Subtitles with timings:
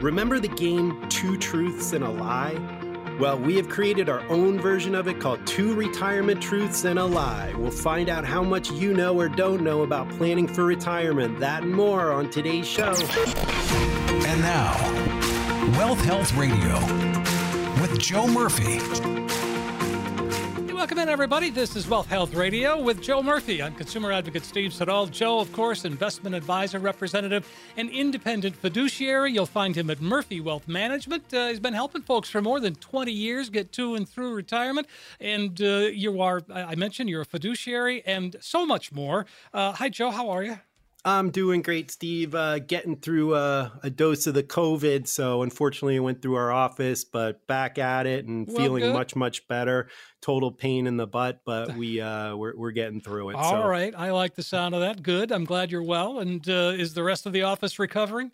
[0.00, 2.58] Remember the game Two Truths and a Lie?
[3.20, 7.04] Well, we have created our own version of it called Two Retirement Truths and a
[7.04, 7.52] Lie.
[7.54, 11.64] We'll find out how much you know or don't know about planning for retirement, that
[11.64, 12.94] and more on today's show.
[12.94, 14.72] And now,
[15.78, 16.80] Wealth Health Radio
[17.82, 18.78] with Joe Murphy.
[20.80, 21.50] Welcome in, everybody.
[21.50, 23.62] This is Wealth Health Radio with Joe Murphy.
[23.62, 25.08] I'm consumer advocate Steve Siddall.
[25.08, 29.30] Joe, of course, investment advisor, representative, and independent fiduciary.
[29.30, 31.34] You'll find him at Murphy Wealth Management.
[31.34, 34.86] Uh, he's been helping folks for more than 20 years get to and through retirement.
[35.20, 39.26] And uh, you are, I mentioned, you're a fiduciary and so much more.
[39.52, 40.10] Uh, hi, Joe.
[40.10, 40.60] How are you?
[41.04, 42.34] I'm doing great, Steve.
[42.34, 45.08] Uh, getting through a, a, dose of the COVID.
[45.08, 48.92] So, unfortunately, I went through our office, but back at it and well, feeling good.
[48.92, 49.88] much, much better.
[50.20, 53.36] Total pain in the butt, but we uh, we're, we're getting through it.
[53.36, 53.66] All so.
[53.66, 55.02] right, I like the sound of that.
[55.02, 55.32] Good.
[55.32, 56.18] I'm glad you're well.
[56.18, 58.30] And uh, is the rest of the office recovering?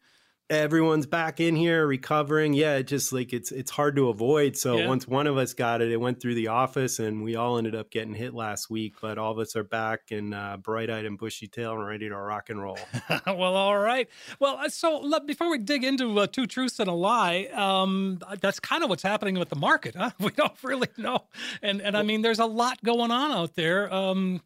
[0.48, 2.52] Everyone's back in here recovering.
[2.54, 4.56] Yeah it just like it's it's hard to avoid.
[4.56, 4.88] So yeah.
[4.88, 7.74] once one of us got it it went through the office and we all ended
[7.74, 11.18] up getting hit last week but all of us are back and uh, bright-eyed and
[11.18, 12.78] bushy-tailed and ready to rock and roll.
[13.26, 14.08] Well all right.
[14.38, 18.60] Well uh, so before we dig into uh, two truths and a lie um, that's
[18.60, 20.10] kind of what's happening with the market huh?
[20.20, 21.24] we don't really know.
[21.62, 24.40] And and i mean there's a lot going on out there um,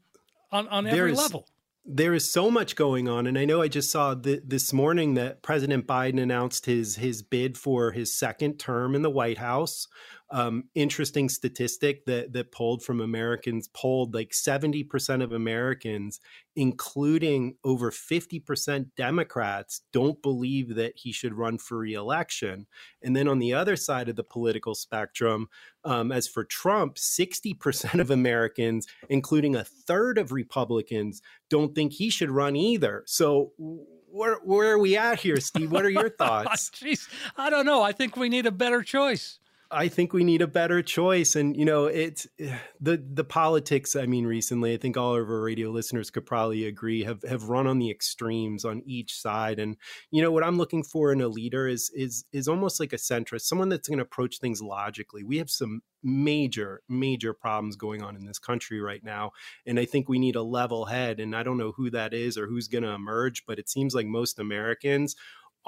[0.50, 1.46] on, on every there's, level
[1.84, 5.14] there is so much going on, and I know I just saw th- this morning
[5.14, 9.88] that President Biden announced his his bid for his second term in the White House
[10.32, 16.20] um, interesting statistic that that polled from Americans polled like 70% of Americans,
[16.54, 22.66] including over 50% Democrats, don't believe that he should run for reelection.
[23.02, 25.48] And then on the other side of the political spectrum,
[25.84, 32.10] um, as for Trump, 60% of Americans, including a third of Republicans, don't think he
[32.10, 33.02] should run either.
[33.06, 35.72] So where, where are we at here, Steve?
[35.72, 36.70] What are your thoughts?
[36.70, 37.82] Jeez, I don't know.
[37.82, 39.38] I think we need a better choice.
[39.72, 41.36] I think we need a better choice.
[41.36, 42.26] And you know, it's
[42.80, 43.94] the the politics.
[43.96, 47.44] I mean, recently, I think all of our radio listeners could probably agree have have
[47.44, 49.58] run on the extremes on each side.
[49.58, 49.76] And
[50.10, 52.96] you know, what I'm looking for in a leader is is is almost like a
[52.96, 55.22] centrist, someone that's going to approach things logically.
[55.22, 59.30] We have some major major problems going on in this country right now
[59.66, 62.38] and i think we need a level head and i don't know who that is
[62.38, 65.14] or who's going to emerge but it seems like most americans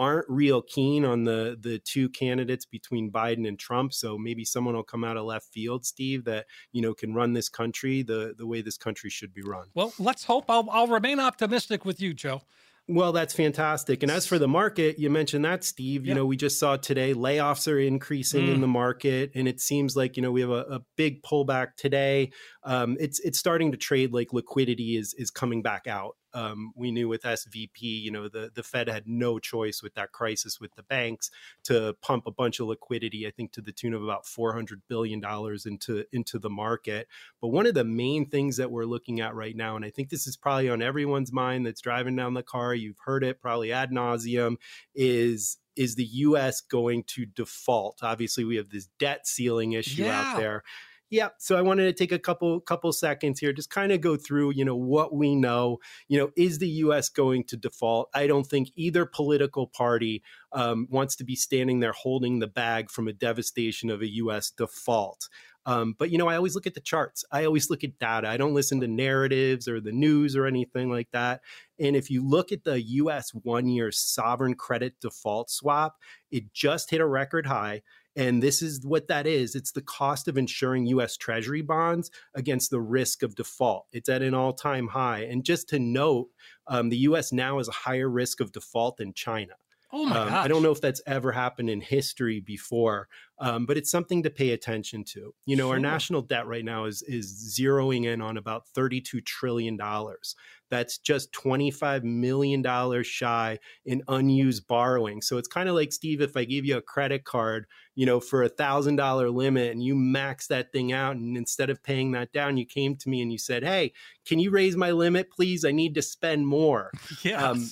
[0.03, 3.95] aren't real keen on the the two candidates between Biden and Trump.
[3.95, 7.33] So maybe someone will come out of left field, Steve, that you know can run
[7.33, 9.67] this country the the way this country should be run.
[9.75, 10.47] Well, let's hope.
[10.49, 12.43] I'll, I'll remain optimistic with you, Joe.
[12.89, 14.03] Well, that's fantastic.
[14.03, 16.05] And as for the market, you mentioned that, Steve.
[16.05, 18.55] You know, we just saw today layoffs are increasing mm.
[18.55, 21.77] in the market, and it seems like you know we have a, a big pullback
[21.77, 22.33] today.
[22.65, 26.91] Um, it's it's starting to trade like liquidity is is coming back out um, we
[26.91, 30.75] knew with SVB, you know, the, the Fed had no choice with that crisis with
[30.75, 31.31] the banks
[31.65, 35.23] to pump a bunch of liquidity, I think to the tune of about $400 billion
[35.67, 37.09] into, into the market.
[37.41, 40.09] But one of the main things that we're looking at right now, and I think
[40.09, 43.73] this is probably on everyone's mind that's driving down the car, you've heard it probably
[43.73, 44.57] ad nauseum,
[44.95, 48.01] is is the US going to default?
[48.03, 50.21] Obviously, we have this debt ceiling issue yeah.
[50.21, 50.63] out there.
[51.13, 54.17] Yeah, so I wanted to take a couple couple seconds here, just kind of go
[54.17, 55.77] through, you know, what we know.
[56.09, 57.11] You know, is the U.S.
[57.11, 58.09] going to default?
[58.15, 62.91] I don't think either political party um, wants to be standing there holding the bag
[62.91, 64.53] from a devastation of a U.S.
[64.53, 65.29] default.
[65.67, 67.27] Um, but you know, I always look at the charts.
[67.31, 68.27] I always look at data.
[68.27, 71.43] I don't listen to narratives or the news or anything like that.
[71.79, 73.33] And if you look at the U.S.
[73.35, 75.99] one-year sovereign credit default swap,
[76.31, 77.83] it just hit a record high.
[78.15, 82.71] And this is what that is it's the cost of insuring US Treasury bonds against
[82.71, 83.87] the risk of default.
[83.93, 85.21] It's at an all time high.
[85.21, 86.29] And just to note,
[86.67, 89.55] um, the US now has a higher risk of default than China.
[89.95, 93.09] Oh my um, I don't know if that's ever happened in history before,
[93.39, 95.35] um, but it's something to pay attention to.
[95.45, 95.75] You know, sure.
[95.75, 100.35] our national debt right now is is zeroing in on about thirty two trillion dollars.
[100.71, 105.21] That's just twenty five million dollars shy in unused borrowing.
[105.21, 108.19] So it's kind of like Steve, if I give you a credit card, you know,
[108.19, 112.13] for a thousand dollar limit, and you max that thing out, and instead of paying
[112.13, 113.93] that down, you came to me and you said, "Hey,
[114.25, 115.67] can you raise my limit, please?
[115.67, 116.91] I need to spend more."
[117.23, 117.43] Yes.
[117.43, 117.69] Um,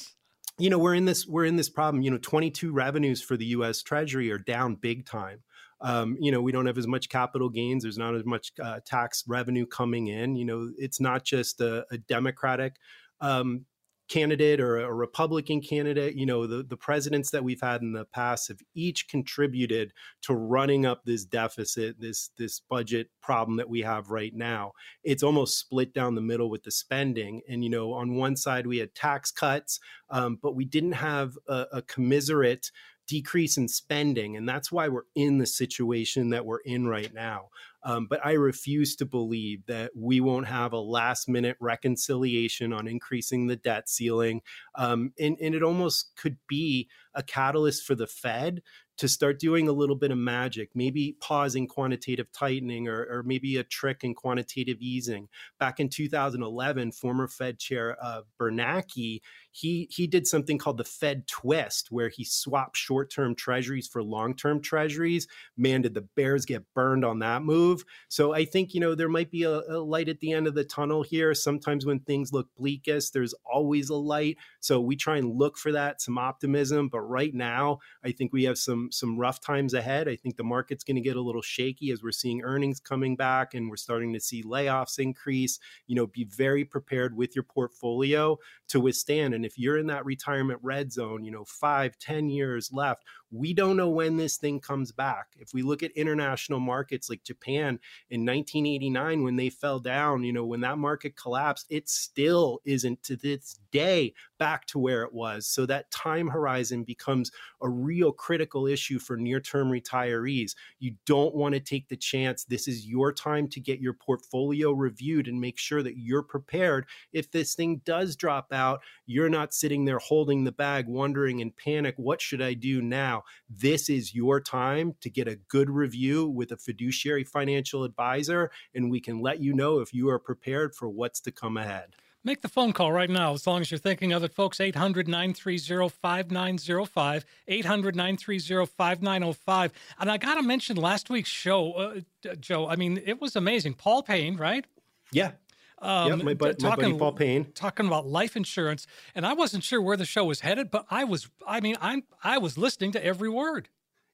[0.61, 3.47] you know we're in this we're in this problem you know 22 revenues for the
[3.47, 5.43] us treasury are down big time.
[5.83, 8.81] Um, you know we don't have as much capital gains there's not as much uh,
[8.85, 12.77] tax revenue coming in you know it's not just a, a democratic
[13.23, 13.65] um,
[14.11, 18.05] candidate or a Republican candidate, you know, the, the presidents that we've had in the
[18.05, 23.81] past have each contributed to running up this deficit, this this budget problem that we
[23.81, 24.73] have right now.
[25.05, 27.41] It's almost split down the middle with the spending.
[27.49, 29.79] And, you know, on one side we had tax cuts,
[30.11, 32.73] um, but we didn't have a, a commiserate
[33.07, 34.37] decrease in spending.
[34.37, 37.49] And that's why we're in the situation that we're in right now.
[37.83, 42.87] Um, but I refuse to believe that we won't have a last minute reconciliation on
[42.87, 44.43] increasing the debt ceiling.
[44.75, 48.63] Um, and, and it almost could be a catalyst for the Fed
[49.01, 53.57] to start doing a little bit of magic, maybe pausing quantitative tightening or, or maybe
[53.57, 55.27] a trick in quantitative easing.
[55.59, 61.27] Back in 2011, former Fed Chair uh, Bernanke, he he did something called the Fed
[61.27, 65.27] twist, where he swapped short-term treasuries for long-term treasuries.
[65.57, 67.85] Man, did the Bears get burned on that move?
[68.09, 70.55] So I think you know there might be a, a light at the end of
[70.55, 71.35] the tunnel here.
[71.35, 74.37] Sometimes when things look bleakest, there's always a light.
[74.61, 76.89] So we try and look for that, some optimism.
[76.89, 80.09] But right now, I think we have some some rough times ahead.
[80.09, 83.17] I think the market's going to get a little shaky as we're seeing earnings coming
[83.17, 85.59] back and we're starting to see layoffs increase.
[85.87, 88.39] You know, be very prepared with your portfolio
[88.69, 89.40] to withstand.
[89.41, 93.55] And if you're in that retirement red zone, you know, five, ten years left, we
[93.55, 95.29] don't know when this thing comes back.
[95.39, 97.79] If we look at international markets like Japan
[98.11, 103.03] in 1989, when they fell down, you know, when that market collapsed, it still isn't
[103.05, 105.47] to this day back to where it was.
[105.47, 107.31] So that time horizon becomes
[107.63, 110.55] a real critical issue for near term retirees.
[110.79, 112.45] You don't want to take the chance.
[112.45, 116.87] This is your time to get your portfolio reviewed and make sure that you're prepared.
[117.13, 121.53] If this thing does drop out, you're not sitting there holding the bag, wondering in
[121.53, 123.20] panic, what should I do now?
[123.49, 128.91] This is your time to get a good review with a fiduciary financial advisor, and
[128.91, 131.95] we can let you know if you are prepared for what's to come ahead.
[132.23, 134.61] Make the phone call right now as long as you're thinking of it, folks.
[134.61, 137.25] 800 930 5905.
[137.49, 139.73] 800 930 5905.
[139.99, 142.69] And I got to mention last week's show, uh, Joe.
[142.69, 143.75] I mean, it was amazing.
[143.75, 144.67] Paul Payne, right?
[145.13, 145.33] Yeah.
[145.81, 149.33] Um, yep, my, bu- talking, my buddy Paul Payne talking about life insurance, and I
[149.33, 151.31] wasn't sure where the show was headed, but I was.
[151.47, 153.69] I mean, I'm I was listening to every word.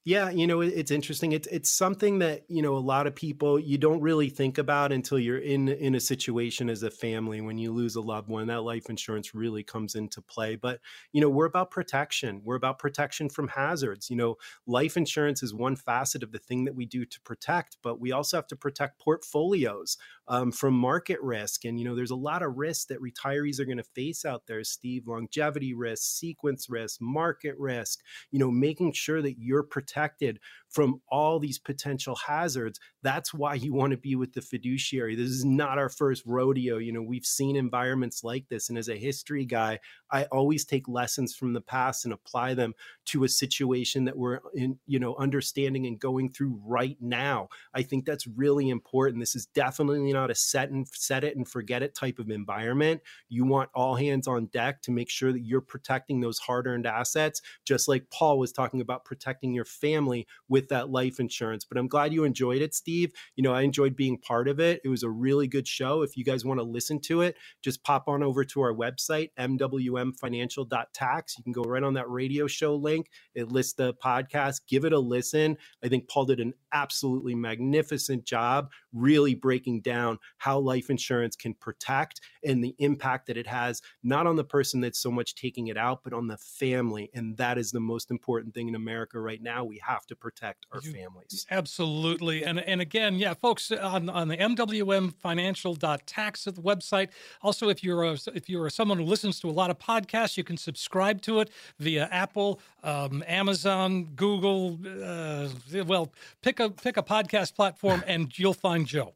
[0.07, 1.33] Yeah, you know, it's interesting.
[1.33, 4.93] It's it's something that you know a lot of people you don't really think about
[4.93, 8.47] until you're in in a situation as a family when you lose a loved one.
[8.47, 10.55] That life insurance really comes into play.
[10.55, 10.79] But
[11.11, 12.41] you know, we're about protection.
[12.45, 14.09] We're about protection from hazards.
[14.09, 17.79] You know, life insurance is one facet of the thing that we do to protect,
[17.83, 19.97] but we also have to protect portfolios
[20.29, 21.65] um, from market risk.
[21.65, 24.43] And you know, there's a lot of risks that retirees are going to face out
[24.47, 24.63] there.
[24.65, 28.01] Steve, longevity risk, sequence risk, market risk.
[28.31, 30.41] You know, making sure that you're protected protected
[30.71, 32.79] from all these potential hazards.
[33.03, 35.15] That's why you want to be with the fiduciary.
[35.15, 36.79] This is not our first rodeo.
[36.79, 38.69] You know, we've seen environments like this.
[38.69, 39.81] And as a history guy,
[40.11, 42.75] I always take lessons from the past and apply them
[43.07, 47.49] to a situation that we're in, you know, understanding and going through right now.
[47.73, 49.21] I think that's really important.
[49.21, 53.03] This is definitely not a set and set it and forget it type of environment.
[53.29, 56.87] You want all hands on deck to make sure that you're protecting those hard earned
[56.87, 61.67] assets, just like Paul was talking about protecting your family with that life insurance.
[61.67, 63.13] But I'm glad you enjoyed it, Steve.
[63.35, 64.81] You know, I enjoyed being part of it.
[64.85, 66.01] It was a really good show.
[66.01, 69.33] If you guys want to listen to it, just pop on over to our website,
[69.39, 71.37] mwmfinancial.tax.
[71.37, 73.11] You can go right on that radio show link.
[73.35, 74.63] It lists the podcast.
[74.67, 75.59] Give it a listen.
[75.85, 81.55] I think Paul did an absolutely magnificent job really breaking down how life insurance can
[81.55, 85.69] protect and the impact that it has, not on the person that's so much taking
[85.69, 87.11] it out, but on the family.
[87.15, 89.65] And that is the most important thing in America right now.
[89.65, 91.47] We have to protect our families.
[91.51, 92.45] Absolutely.
[92.45, 97.09] And and again, yeah, folks on, on the mwmfinancial.tax website.
[97.43, 100.45] Also, if you're a, if you're someone who listens to a lot of podcasts, you
[100.45, 104.79] can subscribe to it via Apple, um, Amazon, Google.
[105.03, 105.49] Uh,
[105.85, 106.13] well,
[106.43, 109.15] pick a pick a podcast platform and you'll find Joe.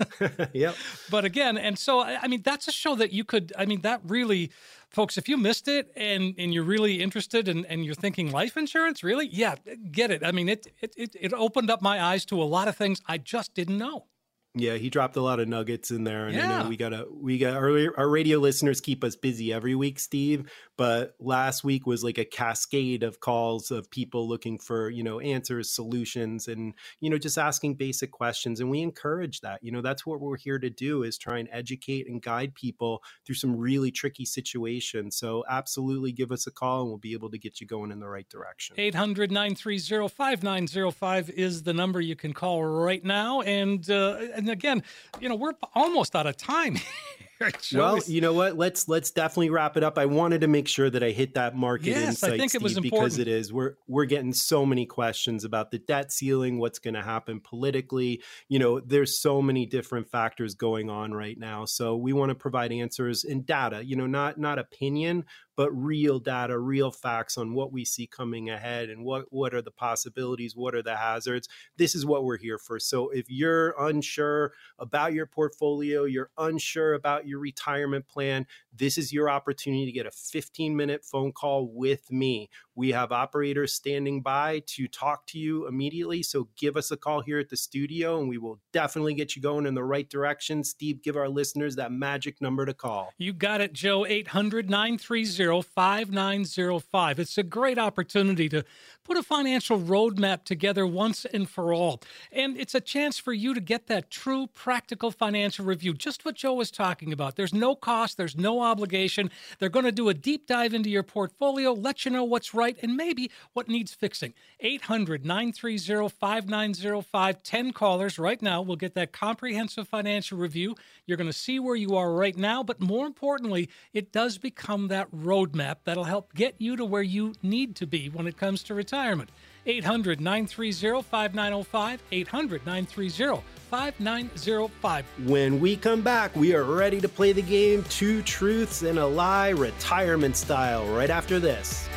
[0.52, 0.74] yep.
[1.10, 4.00] But again, and so I mean that's a show that you could I mean that
[4.04, 4.50] really
[4.90, 8.56] folks, if you missed it and, and you're really interested and, and you're thinking life
[8.56, 9.26] insurance, really?
[9.26, 9.56] Yeah,
[9.90, 10.24] get it.
[10.24, 13.00] I mean, it, it, it, it opened up my eyes to a lot of things
[13.06, 14.06] I just didn't know.
[14.54, 16.60] Yeah, he dropped a lot of nuggets in there, and yeah.
[16.60, 19.74] I know we got to we got our, our radio listeners keep us busy every
[19.74, 20.50] week, Steve.
[20.76, 25.20] But last week was like a cascade of calls of people looking for you know
[25.20, 29.62] answers, solutions, and you know just asking basic questions, and we encourage that.
[29.62, 33.02] You know that's what we're here to do is try and educate and guide people
[33.26, 35.16] through some really tricky situations.
[35.16, 38.00] So absolutely, give us a call, and we'll be able to get you going in
[38.00, 38.76] the right direction.
[38.78, 43.88] 800 930 5905 is the number you can call right now, and.
[43.90, 44.82] Uh, and again,
[45.20, 46.78] you know, we're almost out of time.
[47.74, 48.56] well, you know what?
[48.56, 49.98] Let's let's definitely wrap it up.
[49.98, 52.62] I wanted to make sure that I hit that market yes, insight, I think Steve,
[52.62, 53.52] it was because it is.
[53.52, 58.22] We're we're getting so many questions about the debt ceiling, what's going to happen politically.
[58.48, 61.64] You know, there's so many different factors going on right now.
[61.64, 63.84] So we want to provide answers and data.
[63.84, 65.24] You know, not not opinion,
[65.58, 69.60] but real data, real facts on what we see coming ahead and what, what are
[69.60, 71.48] the possibilities, what are the hazards.
[71.76, 72.78] This is what we're here for.
[72.78, 79.12] So if you're unsure about your portfolio, you're unsure about your retirement plan, this is
[79.12, 82.48] your opportunity to get a 15 minute phone call with me.
[82.78, 86.22] We have operators standing by to talk to you immediately.
[86.22, 89.42] So give us a call here at the studio and we will definitely get you
[89.42, 90.62] going in the right direction.
[90.62, 93.12] Steve, give our listeners that magic number to call.
[93.18, 94.06] You got it, Joe.
[94.06, 97.18] 800 930 5905.
[97.18, 98.64] It's a great opportunity to
[99.02, 102.00] put a financial roadmap together once and for all.
[102.30, 106.36] And it's a chance for you to get that true practical financial review, just what
[106.36, 107.34] Joe was talking about.
[107.34, 109.30] There's no cost, there's no obligation.
[109.58, 112.67] They're going to do a deep dive into your portfolio, let you know what's right
[112.82, 114.34] and maybe what needs fixing.
[114.60, 117.42] 800 930 5905.
[117.42, 120.74] 10 callers right now will get that comprehensive financial review.
[121.06, 124.88] You're going to see where you are right now, but more importantly, it does become
[124.88, 128.62] that roadmap that'll help get you to where you need to be when it comes
[128.64, 129.30] to retirement.
[129.66, 132.02] 800 930 5905.
[132.10, 135.04] 800 930 5905.
[135.26, 139.06] When we come back, we are ready to play the game Two Truths and a
[139.06, 141.88] Lie retirement style right after this.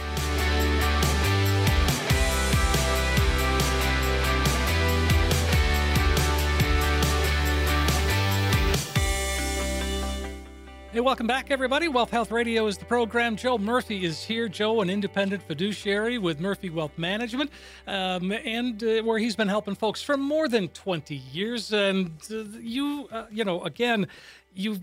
[11.02, 11.88] Hey, welcome back, everybody.
[11.88, 13.36] Wealth Health Radio is the program.
[13.36, 14.48] Joe Murphy is here.
[14.48, 17.50] Joe, an independent fiduciary with Murphy Wealth Management,
[17.88, 21.74] um, and uh, where he's been helping folks for more than 20 years.
[21.74, 24.08] And uh, you, uh, you know, again,
[24.54, 24.78] you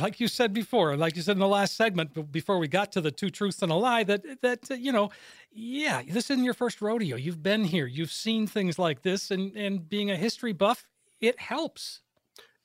[0.00, 3.00] like you said before, like you said in the last segment before we got to
[3.00, 5.10] the two truths and a lie, that that uh, you know,
[5.52, 7.16] yeah, this isn't your first rodeo.
[7.16, 10.86] You've been here, you've seen things like this, and and being a history buff,
[11.20, 12.02] it helps.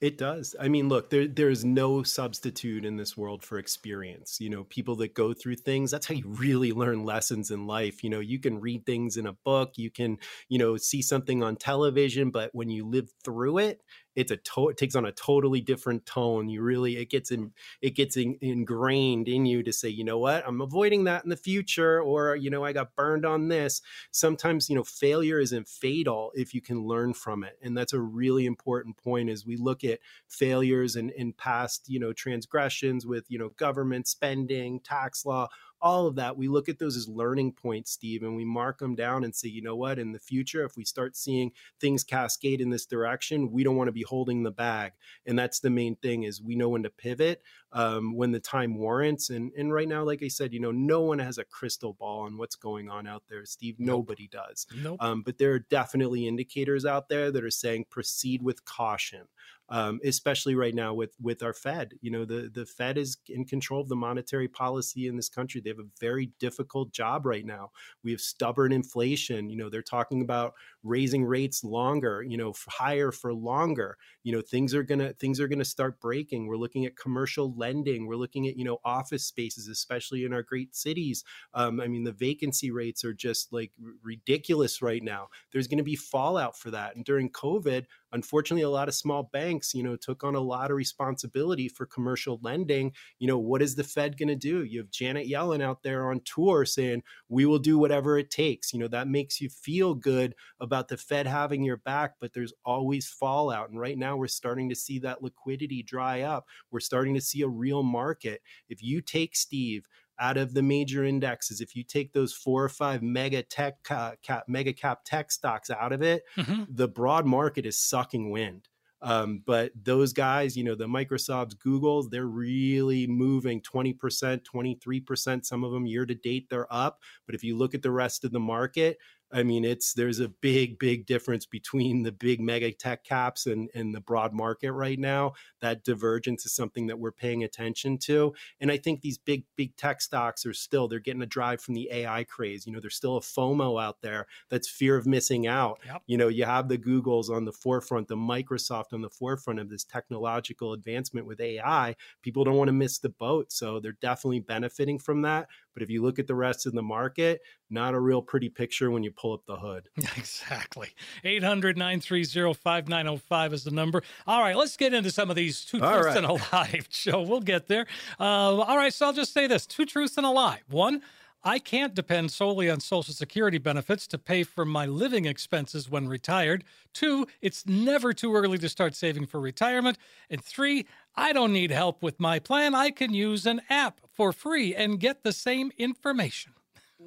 [0.01, 0.55] It does.
[0.59, 4.41] I mean, look, there there's no substitute in this world for experience.
[4.41, 8.03] You know, people that go through things, that's how you really learn lessons in life.
[8.03, 10.17] You know, you can read things in a book, you can,
[10.49, 13.81] you know, see something on television, but when you live through it,
[14.15, 16.49] it's a to- it takes on a totally different tone.
[16.49, 17.51] You really it gets in
[17.81, 20.43] it gets in, ingrained in you to say you know what?
[20.47, 23.81] I'm avoiding that in the future or you know i got burned on this.
[24.11, 27.99] Sometimes you know failure isn't fatal if you can learn from it and that's a
[27.99, 33.25] really important point as we look at failures and in past you know transgressions with
[33.29, 35.47] you know government spending tax law
[35.81, 38.95] all of that we look at those as learning points steve and we mark them
[38.95, 39.99] down and say you know what?
[39.99, 43.87] In the future if we start seeing things cascade in this direction we don't want
[43.87, 44.93] to be holding the bag.
[45.25, 47.41] And that's the main thing is we know when to pivot
[47.73, 49.29] um, when the time warrants.
[49.29, 52.21] And and right now like i said you know no one has a crystal ball
[52.21, 53.75] on what's going on out there steve.
[53.79, 53.87] Nope.
[53.87, 54.67] nobody does.
[54.75, 54.97] Nope.
[55.01, 59.27] um, but there are definitely indicators out there that are saying proceed with caution
[59.71, 61.93] um, especially right now with with our Fed.
[62.01, 65.61] You know, the the Fed is in control of the monetary policy in this country.
[65.61, 67.71] They have a very difficult job right now.
[68.03, 69.49] We have stubborn inflation.
[69.49, 72.21] You know, they're talking about raising rates longer.
[72.21, 73.97] You know, higher for longer.
[74.23, 76.47] You know, things are gonna things are gonna start breaking.
[76.47, 78.07] We're looking at commercial lending.
[78.07, 81.23] We're looking at you know office spaces, especially in our great cities.
[81.53, 83.71] Um, I mean, the vacancy rates are just like
[84.03, 85.29] ridiculous right now.
[85.51, 86.95] There's going to be fallout for that.
[86.95, 90.71] And during COVID, unfortunately, a lot of small banks, you know, took on a lot
[90.71, 92.93] of responsibility for commercial lending.
[93.19, 94.63] You know, what is the Fed going to do?
[94.63, 98.73] You have Janet Yellen out there on tour saying, we will do whatever it takes.
[98.73, 102.53] You know, that makes you feel good about the Fed having your back, but there's
[102.65, 103.69] always fallout.
[103.69, 106.45] And right now, we're starting to see that liquidity dry up.
[106.71, 108.41] We're starting to see a real market.
[108.69, 109.87] If you take Steve,
[110.21, 114.11] out of the major indexes, if you take those four or five mega tech uh,
[114.21, 116.63] cap, mega cap tech stocks out of it, mm-hmm.
[116.69, 118.67] the broad market is sucking wind.
[119.01, 123.95] Um, but those guys, you know, the Microsofts, Googles, they're really moving 20%,
[124.43, 125.45] 23%.
[125.45, 127.01] Some of them year to date, they're up.
[127.25, 128.97] But if you look at the rest of the market,
[129.33, 133.69] I mean, it's there's a big, big difference between the big mega tech caps and,
[133.73, 135.33] and the broad market right now.
[135.61, 138.33] That divergence is something that we're paying attention to.
[138.59, 141.75] And I think these big, big tech stocks are still, they're getting a drive from
[141.75, 142.65] the AI craze.
[142.65, 145.79] You know, there's still a FOMO out there that's fear of missing out.
[145.85, 146.01] Yep.
[146.07, 149.69] You know, you have the Googles on the forefront, the Microsoft on the forefront of
[149.69, 151.95] this technological advancement with AI.
[152.21, 153.51] People don't want to miss the boat.
[153.51, 155.47] So they're definitely benefiting from that.
[155.73, 158.91] But if you look at the rest of the market, not a real pretty picture
[158.91, 159.89] when you pull up the hood.
[160.17, 160.89] Exactly.
[161.23, 164.03] 800 930 5905 is the number.
[164.27, 166.17] All right, let's get into some of these two truths right.
[166.17, 166.81] and a lie.
[166.89, 167.85] Joe, we'll get there.
[168.19, 170.61] Uh, all right, so I'll just say this two truths and a lie.
[170.69, 171.01] One,
[171.43, 176.07] I can't depend solely on Social Security benefits to pay for my living expenses when
[176.07, 176.63] retired.
[176.93, 179.97] Two, it's never too early to start saving for retirement.
[180.29, 180.85] And three,
[181.15, 182.73] I don't need help with my plan.
[182.73, 186.53] I can use an app for free and get the same information.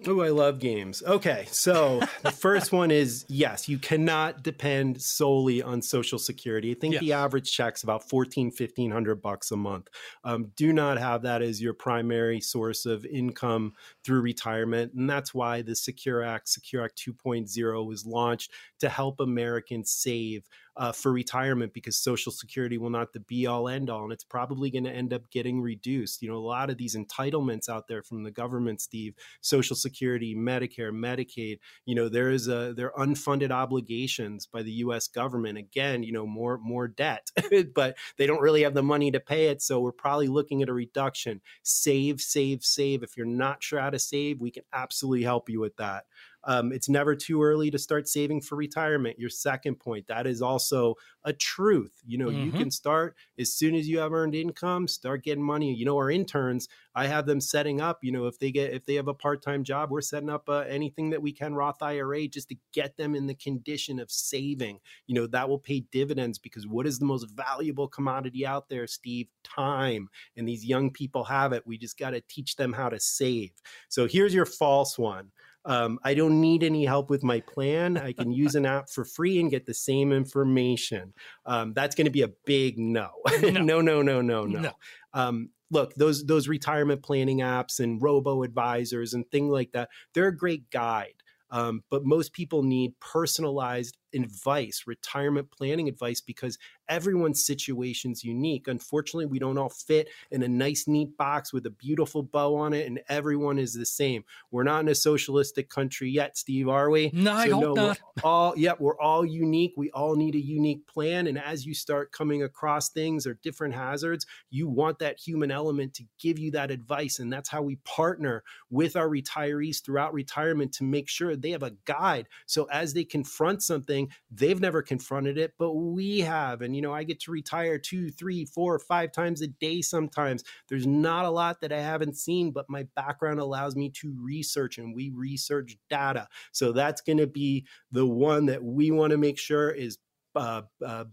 [0.07, 1.03] Oh, I love games.
[1.03, 6.73] Okay, so the first one is yes, you cannot depend solely on Social Security.
[6.73, 7.01] I think yes.
[7.01, 9.89] the average check's about 14, 1500 bucks a month.
[10.25, 13.73] Um, do not have that as your primary source of income
[14.05, 14.93] through retirement.
[14.95, 20.45] And that's why the Secure Act, Secure Act 2.0 was launched to help Americans save
[20.77, 24.25] uh, for retirement because Social Security will not the be all end all, and it's
[24.25, 26.21] probably going to end up getting reduced.
[26.21, 30.35] You know, a lot of these entitlements out there from the government, Steve, Social Security,
[30.35, 31.59] Medicare, Medicaid.
[31.87, 35.07] You know, there is a there are unfunded obligations by the U.S.
[35.07, 35.59] government.
[35.59, 37.31] Again, you know, more more debt,
[37.75, 39.63] but they don't really have the money to pay it.
[39.63, 41.41] So we're probably looking at a reduction.
[41.63, 43.05] Save, save, save.
[43.05, 46.05] If you're not sure how to save, we can absolutely help you with that.
[46.47, 49.19] Um, it's never too early to start saving for retirement.
[49.19, 52.03] Your second point, that is also a truth.
[52.07, 52.45] You know, mm-hmm.
[52.45, 55.75] you can start as soon as you have earned income, start getting money.
[55.75, 58.85] You know, our interns, I have them setting up, you know, if they get, if
[58.87, 61.83] they have a part time job, we're setting up uh, anything that we can Roth
[61.83, 64.81] IRA just to get them in the condition of saving.
[65.07, 68.87] You know, that will pay dividends because what is the most valuable commodity out there,
[68.87, 69.29] Steve?
[69.43, 70.09] Time.
[70.37, 71.67] And these young people have it.
[71.67, 73.53] We just got to teach them how to save.
[73.89, 75.31] So here's your false one.
[75.65, 77.97] Um, I don't need any help with my plan.
[77.97, 81.15] I can use an app for free and get the same information.
[81.47, 83.11] Um, that's going to be a big no.
[83.43, 83.51] no.
[83.51, 84.61] no, no, no, no, no.
[84.61, 84.73] no.
[85.13, 90.29] Um, look, those those retirement planning apps and robo advisors and things like that, they're
[90.29, 91.15] a great guide.
[91.51, 98.69] Um, but most people need personalized advice, retirement planning advice, because everyone's situation's unique.
[98.69, 102.73] Unfortunately, we don't all fit in a nice, neat box with a beautiful bow on
[102.73, 104.25] it, and everyone is the same.
[104.51, 107.11] We're not in a socialistic country yet, Steve, are we?
[107.13, 108.01] No, so I hope no, not.
[108.23, 109.75] all, yeah, we're all unique.
[109.77, 111.27] We all need a unique plan.
[111.27, 115.95] And as you start coming across things or different hazards, you want that human element
[115.95, 117.19] to give you that advice.
[117.19, 121.63] And that's how we partner with our retirees throughout retirement to make sure they have
[121.63, 122.29] a guide.
[122.47, 126.63] So as they confront something, they've never confronted it, but we have.
[126.63, 130.45] And, you know, I get to retire two, three, four, five times a day sometimes.
[130.69, 134.79] There's not a lot that I haven't seen, but my background allows me to research
[134.79, 136.29] and we research data.
[136.53, 139.99] So that's going to be the one that we want to make sure is
[140.35, 141.05] uh, uh,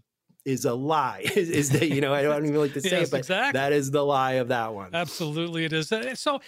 [0.44, 1.22] is a lie.
[1.36, 3.58] is, is, that you know I don't even like to say yes, it, but exactly.
[3.58, 4.90] that is the lie of that one.
[4.92, 5.92] Absolutely, it is.
[5.92, 6.40] Uh, so,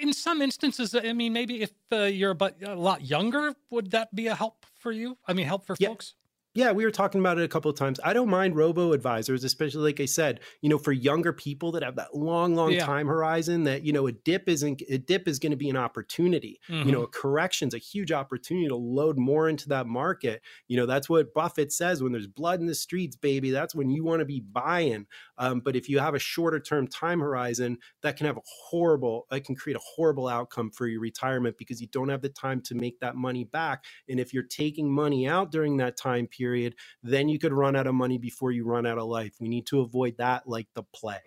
[0.00, 4.14] in some instances, I mean, maybe if uh, you're but a lot younger, would that
[4.14, 5.18] be a help for you?
[5.26, 5.88] I mean, help for yeah.
[5.88, 6.14] folks?
[6.54, 7.98] Yeah, we were talking about it a couple of times.
[8.04, 11.82] I don't mind robo advisors, especially like I said, you know, for younger people that
[11.82, 12.86] have that long, long yeah.
[12.86, 13.64] time horizon.
[13.64, 16.60] That you know, a dip isn't a dip is going to be an opportunity.
[16.70, 16.86] Mm-hmm.
[16.86, 17.16] You know, mm-hmm.
[17.16, 20.42] a correction's a huge opportunity to load more into that market.
[20.68, 23.90] You know, that's what Buffett says: when there's blood in the streets, baby, that's when
[23.90, 25.06] you want to be buying.
[25.38, 29.26] Um, but if you have a shorter term time horizon, that can have a horrible,
[29.32, 32.60] it can create a horrible outcome for your retirement because you don't have the time
[32.60, 33.82] to make that money back.
[34.08, 37.74] And if you're taking money out during that time period period, then you could run
[37.74, 39.34] out of money before you run out of life.
[39.40, 41.20] We need to avoid that like the plague.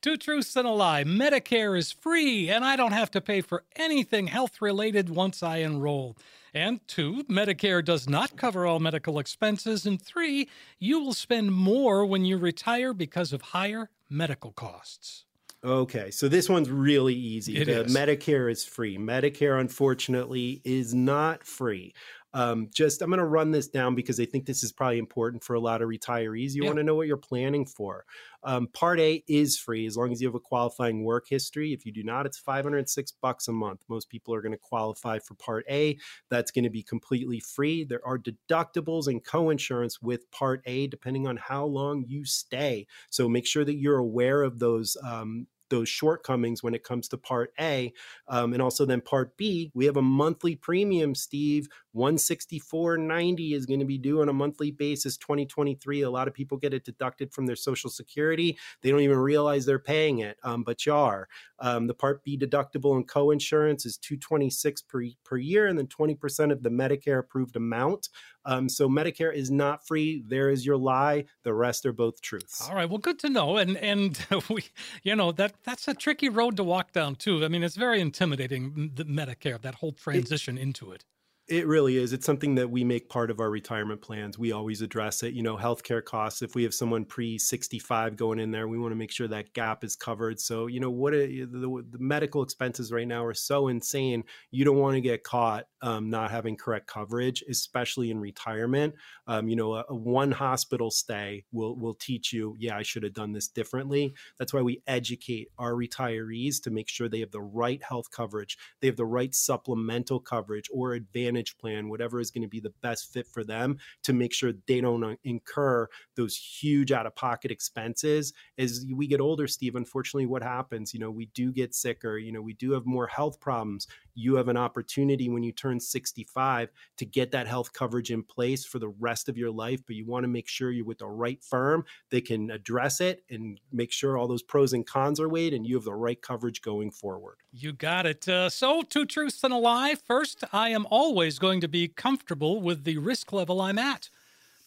[0.00, 1.04] Two truths and a lie.
[1.04, 5.58] Medicare is free, and I don't have to pay for anything health related once I
[5.58, 6.16] enroll.
[6.54, 9.86] And two, Medicare does not cover all medical expenses.
[9.86, 15.26] And three, you will spend more when you retire because of higher medical costs.
[15.64, 17.56] Okay, so this one's really easy.
[17.56, 17.94] It is.
[17.94, 18.96] Medicare is free.
[18.96, 21.94] Medicare, unfortunately, is not free.
[22.34, 25.42] Um, just I'm going to run this down because I think this is probably important
[25.42, 26.52] for a lot of retirees.
[26.52, 26.68] You yeah.
[26.68, 28.04] want to know what you're planning for.
[28.44, 31.72] Um, part A is free as long as you have a qualifying work history.
[31.72, 33.82] If you do not, it's 506 bucks a month.
[33.88, 35.98] Most people are going to qualify for Part A.
[36.30, 37.84] That's going to be completely free.
[37.84, 42.86] There are deductibles and co-insurance with Part A depending on how long you stay.
[43.10, 47.18] So make sure that you're aware of those um, those shortcomings when it comes to
[47.18, 47.92] part A.
[48.28, 51.68] Um, and also then part B, we have a monthly premium, Steve.
[51.96, 56.02] 164.90 is going to be due on a monthly basis 2023.
[56.02, 58.56] A lot of people get it deducted from their social security.
[58.82, 61.28] They don't even realize they're paying it, um, but you are.
[61.58, 66.52] Um, the part B deductible and co-insurance is 226 per, per year and then 20%
[66.52, 68.08] of the Medicare approved amount.
[68.48, 70.24] Um, so Medicare is not free.
[70.26, 71.26] There is your lie.
[71.42, 72.66] The rest are both truths.
[72.66, 72.88] All right.
[72.88, 73.58] Well, good to know.
[73.58, 74.64] And and we,
[75.02, 77.44] you know, that that's a tricky road to walk down too.
[77.44, 81.04] I mean, it's very intimidating the Medicare, that whole transition it, into it.
[81.48, 82.12] It really is.
[82.12, 84.38] It's something that we make part of our retirement plans.
[84.38, 85.32] We always address it.
[85.32, 86.42] You know, healthcare costs.
[86.42, 89.54] If we have someone pre 65 going in there, we want to make sure that
[89.54, 90.38] gap is covered.
[90.40, 91.46] So, you know, what are, the,
[91.90, 94.24] the, medical expenses right now are so insane.
[94.50, 98.94] You don't want to get caught um, not having correct coverage, especially in retirement.
[99.26, 103.04] Um, you know, a, a, one hospital stay will will teach you, yeah, I should
[103.04, 104.14] have done this differently.
[104.38, 108.58] That's why we educate our retirees to make sure they have the right health coverage,
[108.82, 112.74] they have the right supplemental coverage or advantage plan, whatever is going to be the
[112.82, 117.14] best fit for them to make sure they don't uh, incur those huge out of
[117.14, 118.32] pocket expenses.
[118.58, 120.92] As we get older, Steve, unfortunately, what happens?
[120.92, 122.18] You know, we do get sicker.
[122.18, 123.86] You know, we do have more health problems.
[124.14, 128.22] You have an opportunity when you turn turn 65 to get that health coverage in
[128.22, 129.80] place for the rest of your life.
[129.86, 133.22] But you want to make sure you're with the right firm that can address it
[133.30, 136.20] and make sure all those pros and cons are weighed and you have the right
[136.20, 137.36] coverage going forward.
[137.52, 138.28] You got it.
[138.28, 139.94] Uh, so, two truths and a lie.
[139.94, 144.08] First, I am always going to be comfortable with the risk level I'm at.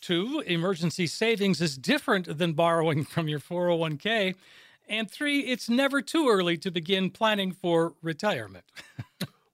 [0.02, 4.36] Two, emergency savings is different than borrowing from your 401k.
[4.90, 8.66] And three, it's never too early to begin planning for retirement.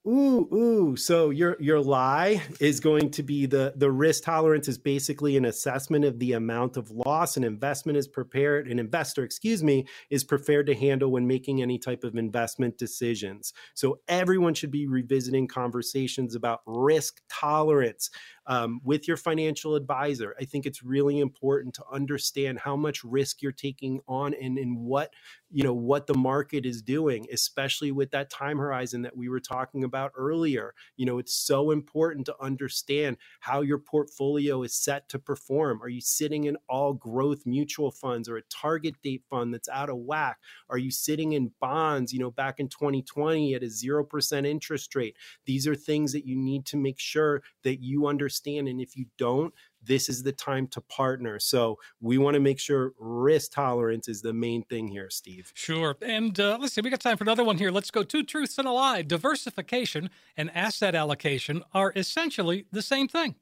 [0.08, 0.96] Ooh, ooh.
[0.96, 5.44] So your your lie is going to be the the risk tolerance is basically an
[5.44, 10.24] assessment of the amount of loss an investment is prepared, an investor, excuse me, is
[10.24, 13.52] prepared to handle when making any type of investment decisions.
[13.74, 18.10] So everyone should be revisiting conversations about risk tolerance
[18.48, 20.34] um, with your financial advisor.
[20.40, 24.78] I think it's really important to understand how much risk you're taking on and in
[24.80, 25.14] what
[25.50, 29.40] you know what the market is doing especially with that time horizon that we were
[29.40, 30.74] talking about earlier.
[30.96, 35.82] You know it's so important to understand how your portfolio is set to perform.
[35.82, 39.90] Are you sitting in all growth mutual funds or a target date fund that's out
[39.90, 40.38] of whack?
[40.70, 45.18] Are you sitting in bonds you know back in 2020 at a 0% interest rate?
[45.46, 48.68] These are things that you need to make sure that you understand understand.
[48.68, 51.40] And if you don't, this is the time to partner.
[51.40, 55.52] So we want to make sure risk tolerance is the main thing here, Steve.
[55.56, 55.96] Sure.
[56.02, 57.72] And uh, see, we got time for another one here.
[57.72, 59.02] Let's go two truths and a lie.
[59.02, 63.36] Diversification and asset allocation are essentially the same thing.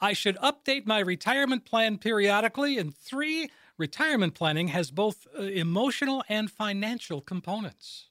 [0.00, 2.78] I should update my retirement plan periodically.
[2.78, 8.08] And three, retirement planning has both uh, emotional and financial components.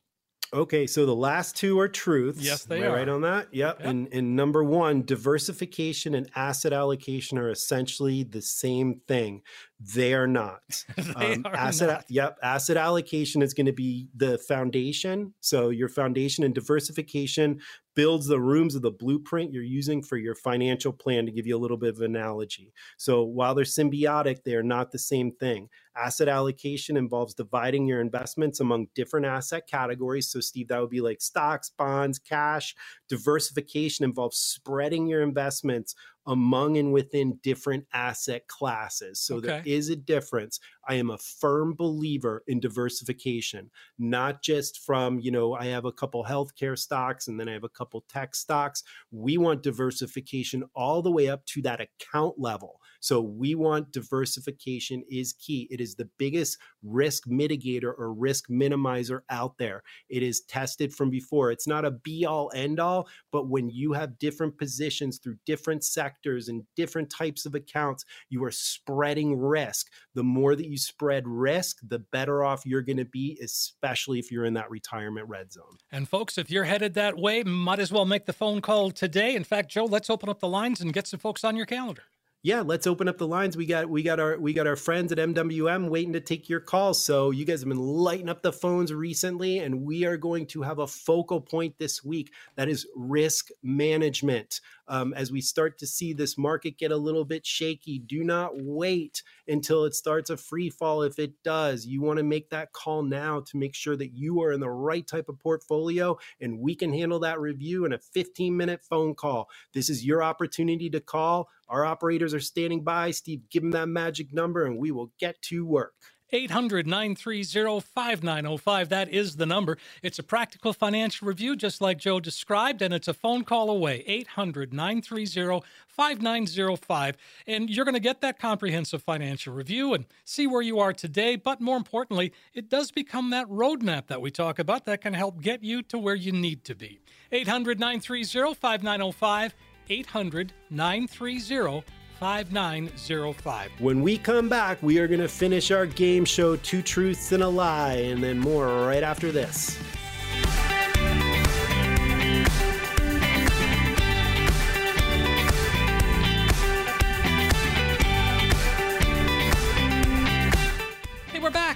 [0.56, 2.39] Okay, so the last two are truths.
[2.41, 2.96] Yes, they Am are.
[2.96, 3.54] right on that?
[3.54, 3.80] Yep.
[3.80, 3.86] yep.
[3.86, 9.41] And, and number one, diversification and asset allocation are essentially the same thing.
[9.80, 10.62] They are not.
[10.98, 12.06] they um, are asset, not.
[12.08, 12.40] Yep.
[12.42, 15.34] Asset allocation is going to be the foundation.
[15.42, 17.60] So your foundation and diversification
[17.94, 21.56] builds the rooms of the blueprint you're using for your financial plan to give you
[21.56, 22.74] a little bit of analogy.
[22.98, 25.70] So while they're symbiotic, they are not the same thing.
[25.98, 30.30] Asset allocation involves dividing your investments among different asset categories.
[30.30, 32.76] So, Steve, that would be like stocks, bonds, cash.
[33.08, 35.96] Diversification involves spreading your investments
[36.28, 39.20] among and within different asset classes.
[39.20, 39.48] So okay.
[39.48, 40.60] there is a difference.
[40.88, 45.92] I am a firm believer in diversification, not just from, you know, I have a
[45.92, 48.84] couple healthcare stocks and then I have a couple tech stocks.
[49.12, 52.82] We want diversification all the way up to that account level.
[53.06, 55.68] So we want diversification is key.
[55.70, 59.84] It is the biggest risk mitigator or risk minimizer out there.
[60.10, 61.52] It is tested from before.
[61.52, 65.84] It's not a be all end all, but when you have different positions through different
[65.84, 69.91] sectors and different types of accounts, you are spreading risk.
[70.15, 74.32] The more that you spread risk, the better off you're going to be, especially if
[74.32, 75.78] you're in that retirement red zone.
[75.91, 79.36] And folks, if you're headed that way, might as well make the phone call today.
[79.36, 82.02] In fact, Joe, let's open up the lines and get some folks on your calendar
[82.45, 83.58] yeah, let's open up the lines.
[83.58, 86.60] We got we got our we got our friends at MWM waiting to take your
[86.60, 87.03] calls.
[87.03, 90.62] So you guys have been lighting up the phones recently, and we are going to
[90.62, 94.62] have a focal point this week that is risk management.
[94.88, 98.52] Um, as we start to see this market get a little bit shaky, do not
[98.56, 101.04] wait until it starts a free fall.
[101.04, 104.41] If it does, you want to make that call now to make sure that you
[104.41, 108.00] are in the right type of portfolio, and we can handle that review in a
[108.00, 109.50] 15 minute phone call.
[109.74, 111.50] This is your opportunity to call.
[111.69, 113.12] Our operators are standing by.
[113.12, 115.93] Steve, give them that magic number and we will get to work.
[116.32, 118.90] 800 930 5905.
[118.90, 119.78] That is the number.
[120.02, 124.04] It's a practical financial review, just like Joe described, and it's a phone call away.
[124.08, 127.18] 800 930 5905.
[127.48, 131.36] And you're going to get that comprehensive financial review and see where you are today.
[131.36, 135.42] But more importantly, it does become that roadmap that we talk about that can help
[135.42, 137.00] get you to where you need to be.
[137.32, 139.56] 800 930 5905.
[139.88, 141.84] 800 930
[142.19, 143.71] 5905.
[143.80, 147.43] When we come back, we are going to finish our game show, Two Truths and
[147.43, 149.78] a Lie, and then more right after this.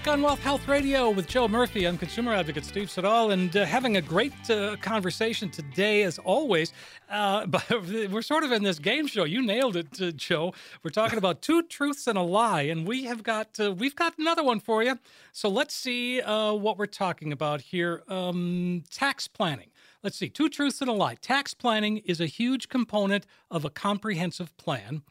[0.10, 1.86] On Wealth Health Radio with Joe Murphy.
[1.86, 6.74] I'm consumer advocate Steve Siddall, and uh, having a great uh, conversation today, as always.
[7.12, 9.24] Uh, but we're sort of in this game show.
[9.24, 10.56] You nailed it, uh, Joe.
[10.82, 14.18] We're talking about two truths and a lie, and we have got uh, we've got
[14.18, 14.98] another one for you.
[15.32, 18.02] So let's see uh, what we're talking about here.
[18.08, 19.70] Um, tax planning.
[20.02, 20.30] Let's see.
[20.30, 21.16] Two truths and a lie.
[21.22, 25.04] Tax planning is a huge component of a comprehensive plan.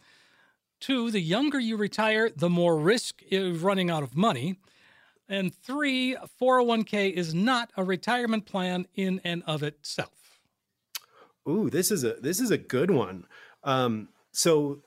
[0.81, 4.57] Two, the younger you retire, the more risk of running out of money.
[5.29, 10.11] And three, 401k is not a retirement plan in and of itself.
[11.49, 13.25] Ooh, this is a this is a good one.
[13.65, 14.83] Um, so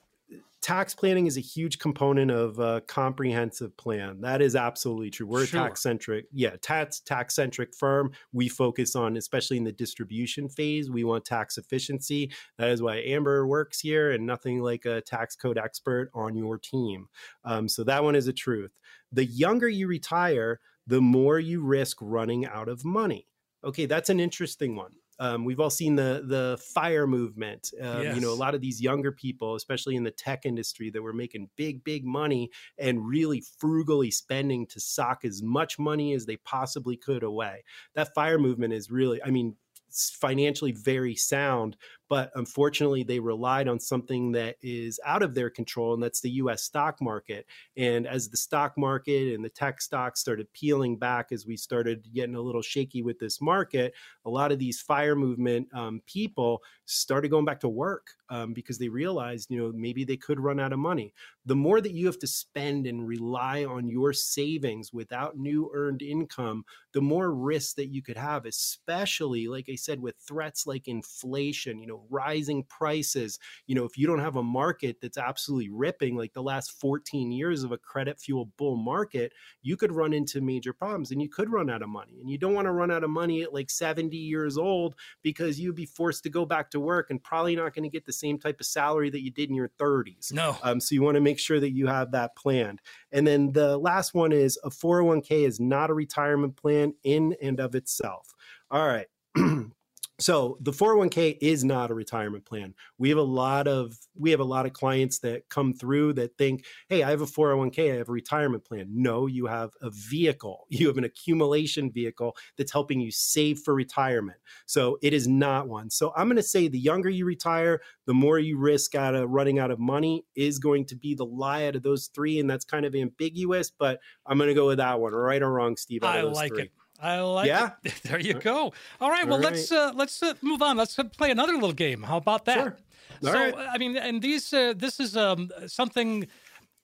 [0.62, 4.22] tax planning is a huge component of a comprehensive plan.
[4.22, 5.26] That is absolutely true.
[5.26, 5.60] We're sure.
[5.60, 8.12] a tax centric, yeah, tax tax centric firm.
[8.32, 12.32] We focus on, especially in the distribution phase, we want tax efficiency.
[12.58, 16.58] That is why Amber works here, and nothing like a tax code expert on your
[16.60, 17.08] team.
[17.44, 18.72] Um, so that one is a truth.
[19.12, 23.28] The younger you retire, the more you risk running out of money.
[23.64, 24.94] Okay, that's an interesting one.
[25.20, 27.72] Um, we've all seen the the fire movement.
[27.80, 28.16] Um, yes.
[28.16, 31.14] You know, a lot of these younger people, especially in the tech industry, that were
[31.14, 36.38] making big, big money and really frugally spending to sock as much money as they
[36.38, 37.64] possibly could away.
[37.94, 39.58] That fire movement is really, I mean,
[39.92, 41.78] financially very sound,
[42.12, 46.32] but unfortunately they relied on something that is out of their control and that's the
[46.32, 47.46] US stock market.
[47.78, 52.06] And as the stock market and the tech stocks started peeling back as we started
[52.14, 53.94] getting a little shaky with this market
[54.26, 58.78] a lot of these fire movement um, people started going back to work um, because
[58.78, 61.14] they realized you know maybe they could run out of money.
[61.46, 66.02] The more that you have to spend and rely on your savings without new earned
[66.02, 70.88] income the more risk that you could have especially like i said with threats like
[70.88, 73.40] inflation you know rising prices.
[73.68, 77.32] You know, if you don't have a market that's absolutely ripping, like the last 14
[77.32, 81.30] years of a credit fuel bull market, you could run into major problems and you
[81.30, 82.18] could run out of money.
[82.20, 85.60] And you don't want to run out of money at like 70 years old because
[85.60, 88.14] you'd be forced to go back to work and probably not going to get the
[88.14, 90.34] same type of salary that you did in your 30s.
[90.34, 90.58] No.
[90.64, 92.82] Um, so you want to make sure that you have that planned.
[93.12, 97.60] And then the last one is a 401k is not a retirement plan in and
[97.60, 98.34] of itself.
[98.70, 99.08] All right.
[100.22, 102.74] so the 401k is not a retirement plan.
[102.98, 106.38] We have a lot of we have a lot of clients that come through that
[106.38, 108.88] think hey i have a 401k i have a retirement plan.
[108.92, 110.68] No you have a vehicle.
[110.82, 114.40] You have an accumulation vehicle that's helping you save for retirement.
[114.66, 115.90] So it is not one.
[115.90, 119.30] So i'm going to say the younger you retire the more you risk out of
[119.30, 122.50] running out of money is going to be the lie out of those three and
[122.50, 125.78] that's kind of ambiguous but i'm going to go with that one right or wrong
[125.78, 126.64] steve i like three.
[126.64, 126.72] it
[127.02, 127.72] I like yeah.
[127.84, 127.94] it.
[128.04, 128.74] There you go.
[129.00, 129.26] All right.
[129.26, 129.54] Well, All right.
[129.54, 130.78] let's uh, let's uh, move on.
[130.78, 132.04] Let's uh, play another little game.
[132.04, 132.58] How about that?
[132.58, 132.78] Sure.
[133.24, 133.56] All so, right.
[133.56, 136.28] I mean, and these uh, this is um, something.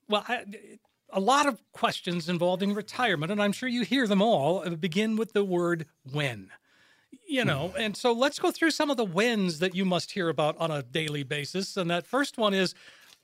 [0.10, 0.46] Well, I,
[1.12, 4.64] a lot of questions involving retirement, and I'm sure you hear them all.
[4.66, 6.50] Uh, begin with the word when.
[7.30, 10.30] You know, and so let's go through some of the whens that you must hear
[10.30, 11.76] about on a daily basis.
[11.76, 12.74] And that first one is,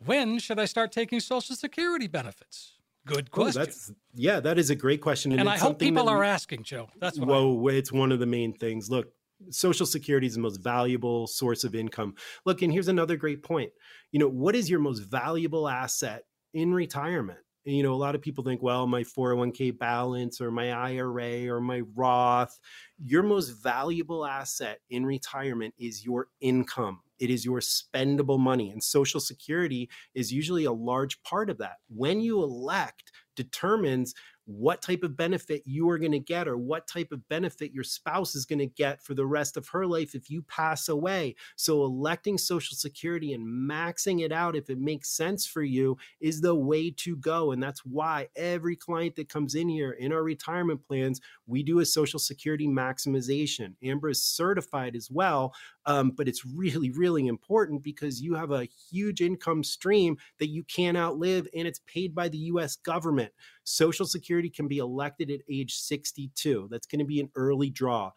[0.06, 2.74] when should I start taking Social Security benefits?
[3.06, 3.62] Good question.
[3.62, 6.64] Oh, that's yeah, that is a great question, and, and I hope people are asking,
[6.64, 6.90] Joe.
[7.00, 8.90] That's what whoa, it's one of the main things.
[8.90, 9.08] Look,
[9.50, 12.16] Social Security is the most valuable source of income.
[12.46, 13.72] Look, and here's another great point.
[14.12, 17.40] You know, what is your most valuable asset in retirement?
[17.66, 21.48] And, you know, a lot of people think, well, my 401k balance or my IRA
[21.48, 22.60] or my Roth.
[22.98, 28.72] Your most valuable asset in retirement is your income it is your spendable money.
[28.72, 31.78] And Social Security is usually a large part of that.
[31.88, 34.14] When you elect, determines
[34.46, 37.84] what type of benefit you are going to get or what type of benefit your
[37.84, 41.36] spouse is going to get for the rest of her life if you pass away.
[41.56, 46.42] So, electing Social Security and maxing it out if it makes sense for you is
[46.42, 47.52] the way to go.
[47.52, 51.80] And that's why every client that comes in here in our retirement plans, we do
[51.80, 53.76] a Social Security maximization.
[53.82, 55.54] Amber is certified as well,
[55.86, 60.64] um, but it's really, really important because you have a huge income stream that you
[60.64, 63.32] can't outlive and it's paid by the US government.
[63.66, 66.68] Social Security can be elected at age 62.
[66.70, 68.12] That's going to be an early draw.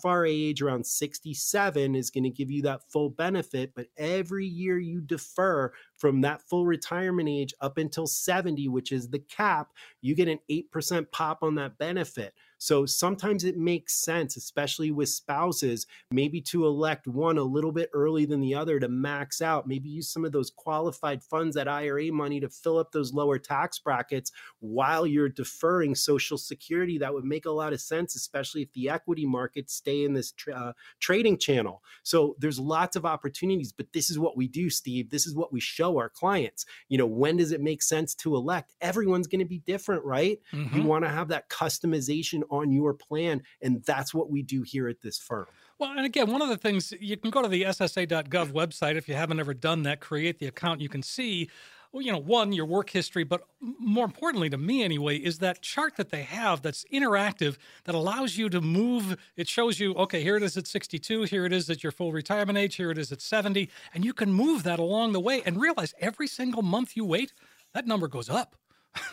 [0.00, 4.78] FRA age around 67 is going to give you that full benefit, but every year
[4.78, 9.68] you defer from that full retirement age up until 70, which is the cap,
[10.00, 12.34] you get an 8% pop on that benefit.
[12.60, 17.88] So sometimes it makes sense, especially with spouses, maybe to elect one a little bit
[17.94, 19.66] early than the other to max out.
[19.66, 23.38] Maybe use some of those qualified funds, that IRA money to fill up those lower
[23.38, 26.98] tax brackets while you're deferring Social Security.
[26.98, 30.32] That would make a lot of sense, especially if the equity markets stay in this
[30.32, 31.82] tra- uh, trading channel.
[32.02, 35.08] So there's lots of opportunities, but this is what we do, Steve.
[35.08, 36.66] This is what we show our clients.
[36.88, 38.74] You know, when does it make sense to elect?
[38.82, 40.38] Everyone's going to be different, right?
[40.52, 40.76] Mm-hmm.
[40.76, 43.42] You want to have that customization on your plan.
[43.62, 45.46] And that's what we do here at this firm.
[45.78, 49.08] Well, and again, one of the things you can go to the SSA.gov website if
[49.08, 50.80] you haven't ever done that, create the account.
[50.80, 51.48] You can see
[51.92, 55.60] well, you know, one, your work history, but more importantly to me anyway, is that
[55.60, 59.16] chart that they have that's interactive that allows you to move.
[59.36, 62.12] It shows you, okay, here it is at 62, here it is at your full
[62.12, 65.42] retirement age, here it is at 70, and you can move that along the way
[65.44, 67.32] and realize every single month you wait,
[67.74, 68.54] that number goes up.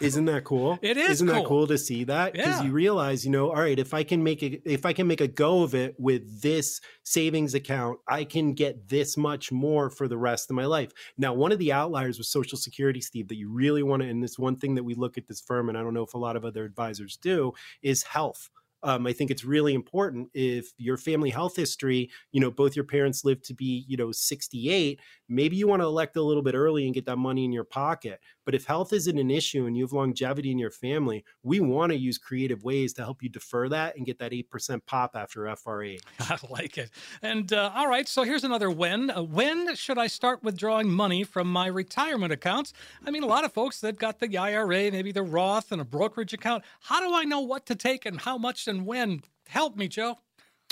[0.02, 0.80] Isn't that cool?
[0.82, 1.10] it is.
[1.10, 1.36] Isn't cool.
[1.36, 2.34] that cool to see that?
[2.34, 2.64] Because yeah.
[2.64, 5.22] you realize, you know, all right, if I can make a if I can make
[5.22, 10.08] a go of it with this savings account, I can get this much more for
[10.08, 10.92] the rest of my life.
[11.18, 14.24] Now, one of the outliers with Social Security, Steve, that you really want to, and
[14.24, 16.20] this one thing that we look at this firm, and I don't know if a
[16.20, 18.50] lot of other advisors do, is health
[18.84, 22.86] um, I think it's really important if your family health history, you know, both your
[22.86, 26.56] parents lived to be, you know, 68, maybe you want to elect a little bit
[26.56, 28.20] early and get that money in your pocket.
[28.46, 31.92] But if health isn't an issue and you have longevity in your family, we want
[31.92, 35.54] to use creative ways to help you defer that and get that 8% pop after
[35.56, 35.96] FRA.
[36.20, 36.92] I like it.
[37.22, 39.10] And uh, all right, so here's another when.
[39.10, 42.74] Uh, when should I start withdrawing money from my retirement accounts?
[43.06, 45.86] I mean, a lot of folks, they've got the IRA, maybe the Roth and a
[45.86, 46.64] brokerage account.
[46.82, 49.22] How do I know what to take and how much and when.
[49.48, 50.18] Help me, Joe.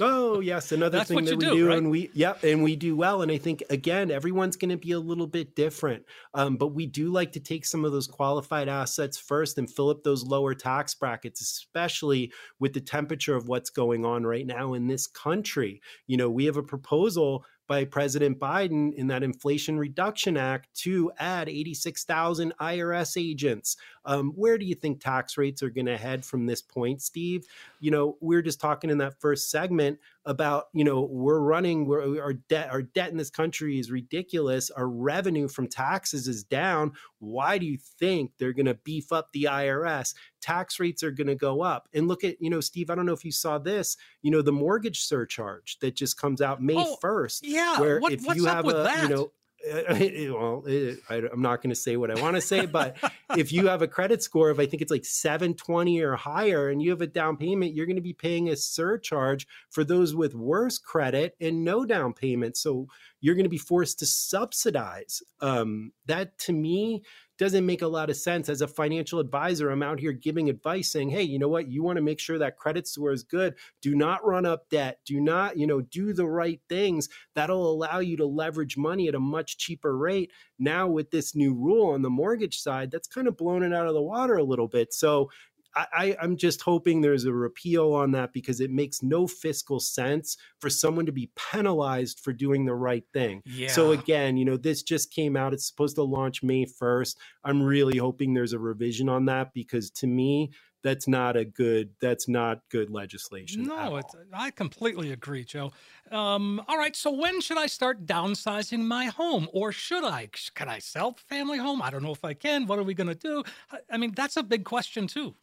[0.01, 1.77] Oh yes, another thing that we do, do, right?
[1.77, 3.21] and we yep, and we do well.
[3.21, 6.03] And I think again, everyone's going to be a little bit different,
[6.33, 9.89] um, but we do like to take some of those qualified assets first and fill
[9.89, 14.73] up those lower tax brackets, especially with the temperature of what's going on right now
[14.73, 15.81] in this country.
[16.07, 21.11] You know, we have a proposal by President Biden in that Inflation Reduction Act to
[21.19, 23.77] add 86,000 IRS agents.
[24.05, 27.45] Um, where do you think tax rates are going to head from this point, Steve?
[27.79, 31.85] You know, we are just talking in that first segment about you know we're running
[31.85, 34.71] we're, our debt our debt in this country is ridiculous.
[34.71, 36.93] Our revenue from taxes is down.
[37.19, 40.13] Why do you think they're going to beef up the irs
[40.45, 41.89] tax rates are going to go up.
[41.93, 44.43] And look at you know steve i don't know if you saw this you know
[44.43, 47.79] the mortgage surcharge that just comes out may oh, 1st yeah.
[47.79, 49.03] where what, if you have a that?
[49.03, 49.31] you know
[50.29, 50.63] well,
[51.09, 52.97] I, am not going to say what I want to say, but
[53.35, 56.81] if you have a credit score of, I think it's like 720 or higher, and
[56.81, 60.35] you have a down payment, you're going to be paying a surcharge for those with
[60.35, 62.57] worse credit and no down payment.
[62.57, 62.87] So
[63.21, 65.23] you're going to be forced to subsidize.
[65.41, 67.03] Um, that to me
[67.37, 68.49] doesn't make a lot of sense.
[68.49, 71.67] As a financial advisor, I'm out here giving advice saying, hey, you know what?
[71.67, 73.55] You want to make sure that credit score is good.
[73.81, 74.99] Do not run up debt.
[75.05, 77.09] Do not, you know, do the right things.
[77.33, 80.31] That'll allow you to leverage money at a much cheaper rate.
[80.59, 83.87] Now, with this new rule on the mortgage side, that's kind of blown it out
[83.87, 84.93] of the water a little bit.
[84.93, 85.29] So
[85.75, 90.37] I, am just hoping there's a repeal on that because it makes no fiscal sense
[90.59, 93.41] for someone to be penalized for doing the right thing.
[93.45, 93.69] Yeah.
[93.69, 95.53] So again, you know, this just came out.
[95.53, 97.15] It's supposed to launch May 1st.
[97.43, 100.51] I'm really hoping there's a revision on that because to me,
[100.85, 103.63] that's not a good that's not good legislation.
[103.63, 103.99] No,
[104.31, 105.71] I completely agree, Joe.
[106.11, 110.29] Um, all right, so when should I start downsizing my home, or should I?
[110.53, 111.81] Can I sell family home?
[111.81, 112.67] I don't know if I can.
[112.67, 113.43] What are we going to do?
[113.91, 115.33] I mean, that's a big question too.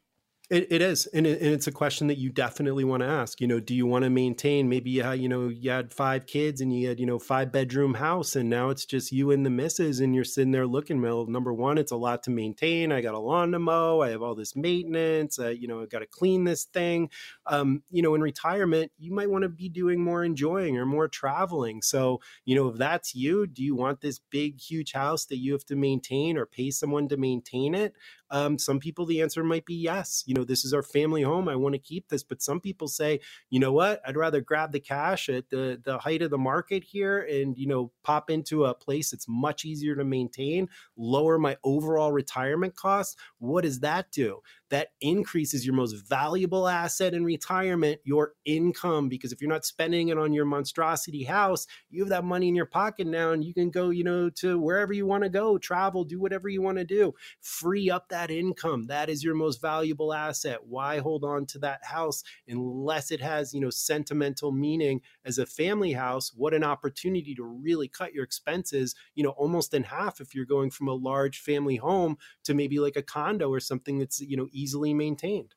[0.52, 3.40] It, it is, and, it, and, it's a question that you definitely want to ask.
[3.40, 4.68] You know, do you want to maintain?
[4.68, 7.50] Maybe you had, you know you had five kids and you had you know five
[7.50, 11.00] bedroom house, and now it's just you and the missus, and you're sitting there looking.
[11.00, 12.92] Well, number one, it's a lot to maintain.
[12.92, 14.02] I got a lawn to mow.
[14.02, 15.38] I have all this maintenance.
[15.38, 17.08] Uh, you know, I got to clean this thing.
[17.46, 21.08] Um, you know, in retirement, you might want to be doing more enjoying or more
[21.08, 21.80] traveling.
[21.80, 25.54] So, you know, if that's you, do you want this big, huge house that you
[25.54, 27.94] have to maintain or pay someone to maintain it?
[28.32, 30.24] Um, some people, the answer might be yes.
[30.26, 31.48] You know, this is our family home.
[31.48, 32.22] I want to keep this.
[32.22, 34.00] But some people say, you know what?
[34.06, 37.66] I'd rather grab the cash at the the height of the market here and you
[37.66, 43.16] know pop into a place that's much easier to maintain, lower my overall retirement costs.
[43.38, 44.40] What does that do?
[44.72, 49.06] That increases your most valuable asset in retirement, your income.
[49.10, 52.54] Because if you're not spending it on your monstrosity house, you have that money in
[52.54, 55.58] your pocket now and you can go, you know, to wherever you want to go,
[55.58, 57.12] travel, do whatever you want to do.
[57.42, 58.84] Free up that income.
[58.86, 60.60] That is your most valuable asset.
[60.66, 65.44] Why hold on to that house unless it has, you know, sentimental meaning as a
[65.44, 66.32] family house?
[66.34, 70.46] What an opportunity to really cut your expenses, you know, almost in half if you're
[70.46, 74.38] going from a large family home to maybe like a condo or something that's, you
[74.38, 75.54] know, easily maintained.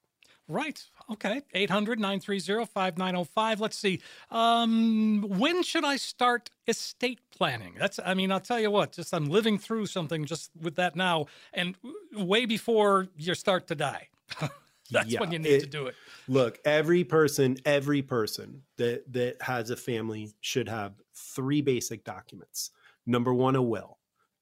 [0.47, 0.83] Right.
[1.11, 3.61] Okay, 800 930 5905.
[3.61, 3.99] Let's see.
[4.29, 7.73] Um, when should I start estate planning?
[7.79, 10.95] That's, I mean, I'll tell you what, just I'm living through something just with that
[10.95, 11.75] now and
[12.13, 14.09] way before you start to die.
[14.91, 15.95] That's yeah, when you need it, to do it.
[16.27, 22.69] Look, every person, every person that that has a family should have three basic documents.
[23.07, 23.97] Number one, a will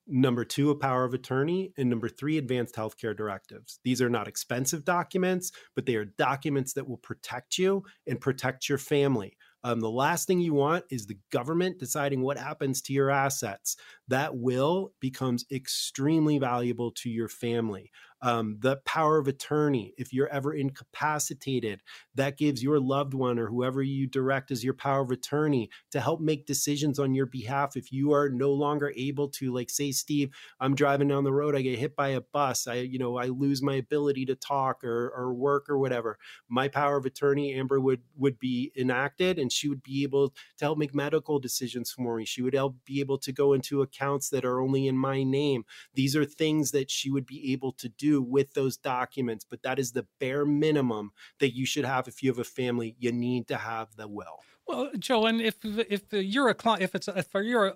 [0.07, 3.79] number two, a power of attorney, and number three, advanced healthcare directives.
[3.83, 8.67] These are not expensive documents, but they are documents that will protect you and protect
[8.67, 9.37] your family.
[9.65, 13.77] Um, the last thing you want is the government deciding what happens to your assets.
[14.09, 17.89] That will becomes extremely valuable to your family
[18.23, 19.93] um, the power of attorney.
[19.97, 21.81] If you're ever incapacitated,
[22.15, 25.99] that gives your loved one or whoever you direct as your power of attorney to
[25.99, 27.75] help make decisions on your behalf.
[27.75, 31.53] If you are no longer able to, like, say, Steve, I'm driving down the road,
[31.53, 34.85] I get hit by a bus, I, you know, I lose my ability to talk
[34.85, 36.17] or, or work or whatever.
[36.47, 40.65] My power of attorney, Amber, would would be enacted, and she would be able to
[40.65, 42.25] help make medical decisions for me.
[42.25, 45.65] She would help be able to go into accounts that are only in my name.
[45.93, 49.79] These are things that she would be able to do with those documents, but that
[49.79, 52.95] is the bare minimum that you should have if you have a family.
[52.99, 54.39] You need to have the will.
[54.67, 57.75] Well, Joe, and if if you're a client, if it's if you're a,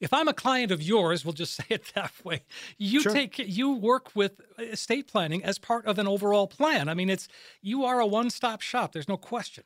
[0.00, 2.44] if I'm a client of yours, we'll just say it that way.
[2.76, 3.12] You sure.
[3.12, 6.88] take you work with estate planning as part of an overall plan.
[6.88, 7.28] I mean, it's
[7.62, 8.92] you are a one-stop shop.
[8.92, 9.64] There's no question.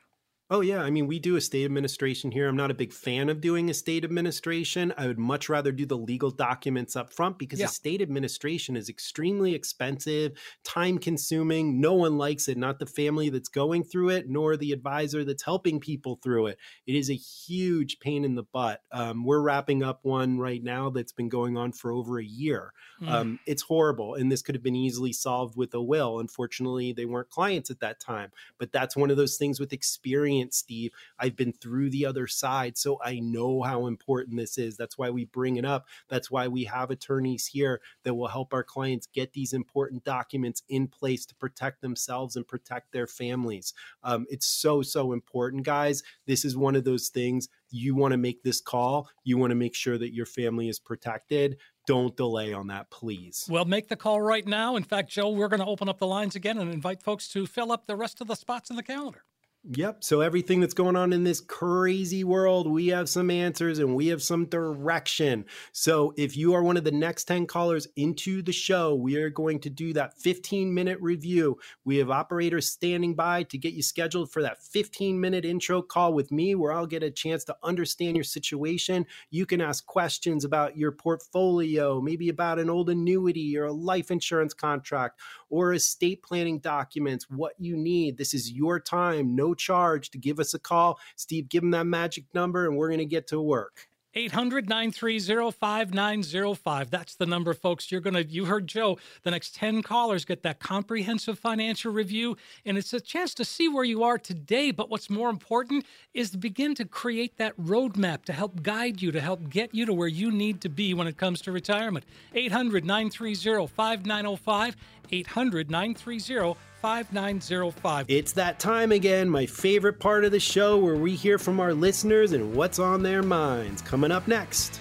[0.53, 0.83] Oh, yeah.
[0.83, 2.47] I mean, we do estate administration here.
[2.47, 4.93] I'm not a big fan of doing estate administration.
[4.99, 7.65] I would much rather do the legal documents up front because yeah.
[7.65, 10.33] estate administration is extremely expensive,
[10.63, 11.81] time consuming.
[11.81, 15.43] No one likes it, not the family that's going through it, nor the advisor that's
[15.43, 16.59] helping people through it.
[16.87, 18.83] It is a huge pain in the butt.
[18.93, 22.75] Um, we're wrapping up one right now that's been going on for over a year.
[23.01, 23.09] Mm.
[23.09, 24.17] Um, it's horrible.
[24.17, 26.21] And this could have been easily solved with a will.
[26.21, 28.33] Unfortunately, they weren't clients at that time.
[28.59, 30.93] But that's one of those things with experience experience, Steve.
[31.18, 34.76] I've been through the other side, so I know how important this is.
[34.76, 35.86] That's why we bring it up.
[36.09, 40.62] That's why we have attorneys here that will help our clients get these important documents
[40.68, 43.74] in place to protect themselves and protect their families.
[44.03, 46.03] Um, it's so, so important, guys.
[46.26, 49.09] This is one of those things you want to make this call.
[49.24, 53.47] You want to make sure that your family is protected don't delay on that, please.
[53.49, 54.76] Well, make the call right now.
[54.76, 57.47] In fact, Joe, we're going to open up the lines again and invite folks to
[57.47, 59.24] fill up the rest of the spots in the calendar.
[59.71, 60.03] Yep.
[60.03, 64.09] So everything that's going on in this crazy world, we have some answers and we
[64.09, 65.45] have some direction.
[65.71, 69.31] So if you are one of the next 10 callers into the show, we are
[69.31, 71.59] going to do that 15 minute review.
[71.85, 76.13] We have operators standing by to get you scheduled for that 15 minute intro call
[76.13, 79.07] with me where I'll get a chance to understand your situation.
[79.31, 84.11] You can ask questions about your portfolio, maybe about an old annuity or a life
[84.11, 88.17] insurance contract or estate planning documents, what you need.
[88.17, 89.37] This is your time.
[89.37, 90.99] No charge to give us a call.
[91.17, 93.89] Steve, give them that magic number and we're going to get to work.
[94.15, 96.91] 800 930 5905.
[96.91, 97.91] That's the number, folks.
[97.91, 102.37] You're going to, you heard Joe, the next 10 callers get that comprehensive financial review.
[102.67, 104.71] And it's a chance to see where you are today.
[104.71, 109.13] But what's more important is to begin to create that roadmap to help guide you,
[109.13, 112.05] to help get you to where you need to be when it comes to retirement.
[112.35, 114.77] 800 930 5905.
[115.11, 118.07] 800 930 5905.
[118.09, 121.73] It's that time again, my favorite part of the show where we hear from our
[121.73, 123.83] listeners and what's on their minds.
[123.83, 124.81] Coming up next.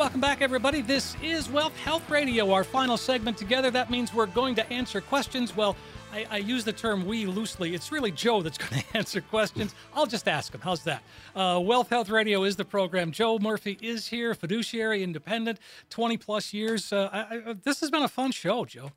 [0.00, 0.80] welcome back, everybody.
[0.80, 3.70] This is Wealth Health Radio, our final segment together.
[3.70, 5.54] That means we're going to answer questions.
[5.54, 5.76] Well,
[6.12, 7.74] I, I, use the term we loosely.
[7.74, 9.74] It's really Joe that's going to answer questions.
[9.94, 10.60] I'll just ask him.
[10.60, 11.02] How's that?
[11.34, 13.12] Uh, Wealth Health Radio is the program.
[13.12, 15.58] Joe Murphy is here, fiduciary, independent,
[15.90, 16.92] 20 plus years.
[16.92, 18.92] Uh, I, I, this has been a fun show, Joe.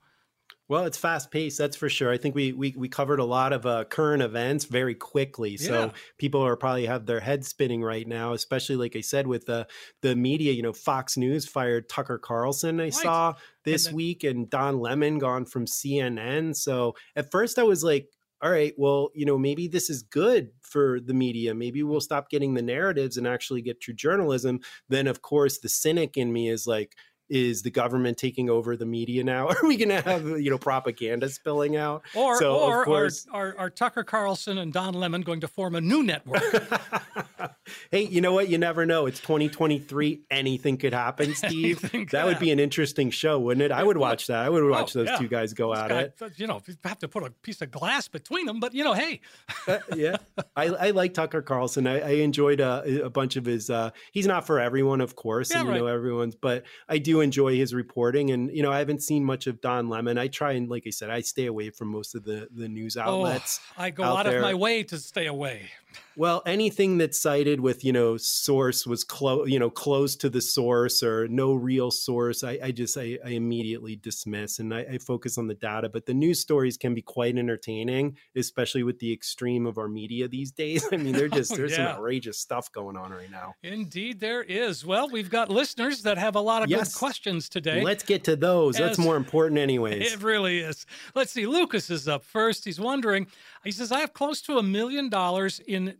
[0.69, 2.11] Well, it's fast paced, that's for sure.
[2.11, 5.73] I think we we, we covered a lot of uh, current events very quickly, so
[5.73, 5.91] yeah.
[6.17, 8.31] people are probably have their heads spinning right now.
[8.31, 9.67] Especially, like I said, with the
[10.01, 10.53] the media.
[10.53, 12.79] You know, Fox News fired Tucker Carlson.
[12.79, 12.93] I right.
[12.93, 13.33] saw
[13.65, 16.55] this and then- week, and Don Lemon gone from CNN.
[16.55, 18.07] So at first, I was like,
[18.43, 21.53] all right, well, you know, maybe this is good for the media.
[21.53, 24.59] Maybe we'll stop getting the narratives and actually get true journalism.
[24.89, 26.95] Then, of course, the cynic in me is like
[27.33, 29.47] is the government taking over the media now?
[29.49, 32.03] Are we going to have you know propaganda spilling out?
[32.13, 35.75] Or so, or course, are, are, are Tucker Carlson and Don Lemon going to form
[35.75, 36.43] a new network?
[37.91, 38.49] hey, you know what?
[38.49, 39.05] You never know.
[39.07, 40.21] It's 2023.
[40.29, 41.81] Anything could happen, Steve.
[42.11, 43.71] that would be an interesting show, wouldn't it?
[43.71, 44.45] I would watch that.
[44.45, 45.17] I would watch Oh, those yeah.
[45.17, 46.19] two guys go at guy, it.
[46.37, 48.93] You know, you have to put a piece of glass between them, but you know,
[48.93, 49.21] hey,
[49.67, 50.17] Uh, yeah,
[50.55, 51.87] I, I like Tucker Carlson.
[51.87, 53.69] I, I enjoyed a, a bunch of his.
[53.69, 57.21] Uh, he's not for everyone, of course, Yeah, and you know everyone's, but I do
[57.23, 58.29] enjoy his reporting.
[58.29, 60.17] And you know, I haven't seen much of Don Lemon.
[60.17, 62.97] I try and, like I said, I stay away from most of the the news
[62.97, 63.59] oh, outlets.
[63.77, 65.71] oh, I go out out, of my way to stay away.
[66.15, 70.41] Well, anything that's cited with you know source was close, you know, close to the
[70.41, 74.97] source or no real source, I, I just I, I immediately dismiss and I, I
[74.97, 75.89] focus on the data.
[75.89, 80.27] But the news stories can be quite entertaining, especially with the extreme of our media
[80.27, 80.85] these days.
[80.91, 81.77] I mean, they're oh, just Oh, there's yeah.
[81.77, 83.55] some outrageous stuff going on right now.
[83.63, 84.85] Indeed, there is.
[84.85, 86.93] Well, we've got listeners that have a lot of Yes.
[86.93, 87.81] good questions today.
[87.83, 88.75] Let's get to those.
[88.77, 90.13] That's more important, anyways.
[90.13, 90.85] It really is.
[91.15, 91.45] Let's see.
[91.45, 92.65] Lucas is up first.
[92.65, 93.27] He's wondering.
[93.63, 95.97] He says, "I have close to a million dollars in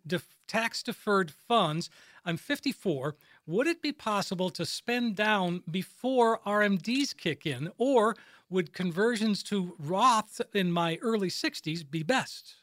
[0.47, 1.89] tax deferred funds.
[2.25, 3.15] I'm 54.
[3.45, 8.15] Would it be possible to spend down before RMDs kick in, or
[8.49, 12.55] would conversions to Roth in my early 60s be best?"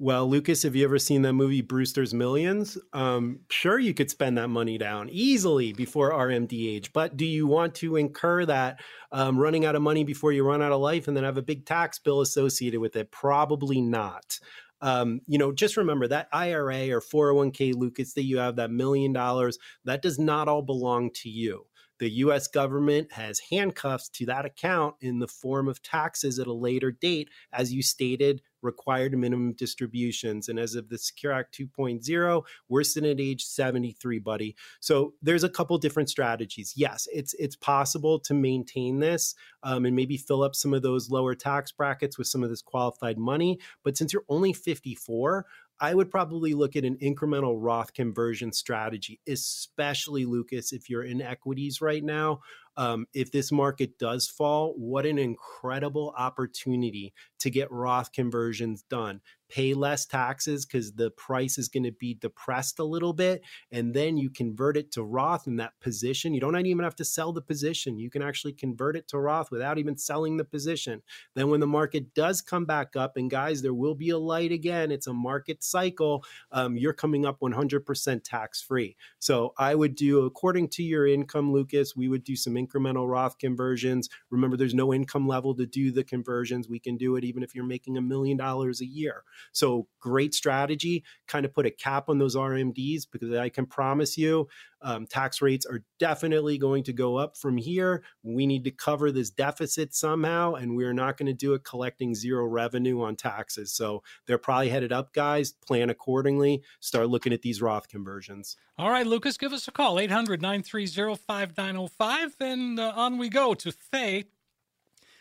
[0.00, 2.78] Well, Lucas, have you ever seen that movie Brewster's Millions?
[2.92, 7.48] Um, sure, you could spend that money down easily before RMD age, but do you
[7.48, 8.78] want to incur that
[9.10, 11.42] um, running out of money before you run out of life and then have a
[11.42, 13.10] big tax bill associated with it?
[13.10, 14.38] Probably not.
[14.80, 19.12] Um, you know, just remember that IRA or 401k, Lucas, that you have that million
[19.12, 21.66] dollars, that does not all belong to you.
[21.98, 26.52] The US government has handcuffs to that account in the form of taxes at a
[26.52, 30.48] later date, as you stated, required minimum distributions.
[30.48, 34.56] And as of the Secure Act 2.0, we're sitting at age 73, buddy.
[34.80, 36.74] So there's a couple different strategies.
[36.76, 41.10] Yes, it's it's possible to maintain this um, and maybe fill up some of those
[41.10, 43.58] lower tax brackets with some of this qualified money.
[43.84, 45.46] But since you're only 54,
[45.80, 51.22] I would probably look at an incremental Roth conversion strategy, especially Lucas, if you're in
[51.22, 52.40] equities right now.
[52.78, 59.20] Um, if this market does fall, what an incredible opportunity to get Roth conversions done.
[59.48, 63.42] Pay less taxes because the price is going to be depressed a little bit.
[63.72, 66.34] And then you convert it to Roth in that position.
[66.34, 67.98] You don't even have to sell the position.
[67.98, 71.02] You can actually convert it to Roth without even selling the position.
[71.34, 74.52] Then when the market does come back up, and guys, there will be a light
[74.52, 78.96] again, it's a market cycle, um, you're coming up 100% tax free.
[79.18, 83.38] So I would do, according to your income, Lucas, we would do some incremental Roth
[83.38, 84.08] conversions.
[84.30, 86.68] Remember, there's no income level to do the conversions.
[86.68, 89.24] We can do it even if you're making a million dollars a year.
[89.52, 91.04] So great strategy.
[91.26, 94.48] Kind of put a cap on those RMDs because I can promise you
[94.82, 98.04] um, tax rates are definitely going to go up from here.
[98.22, 102.14] We need to cover this deficit somehow, and we're not going to do it collecting
[102.14, 103.72] zero revenue on taxes.
[103.72, 105.52] So they're probably headed up, guys.
[105.66, 106.62] Plan accordingly.
[106.80, 108.56] Start looking at these Roth conversions.
[108.76, 112.36] All right, Lucas, give us a call 800 930 5905.
[112.40, 114.24] And uh, on we go to Faye.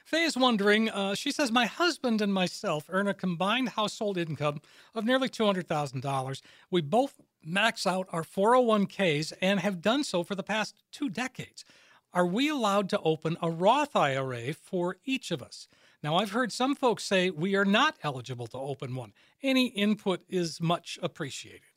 [0.08, 4.62] Faye is wondering, uh, she says, My husband and myself earn a combined household income
[4.96, 6.42] of nearly $200,000.
[6.72, 11.66] We both max out our 401ks and have done so for the past two decades.
[12.14, 15.68] Are we allowed to open a Roth IRA for each of us?
[16.02, 19.12] Now, I've heard some folks say we are not eligible to open one.
[19.44, 21.77] Any input is much appreciated.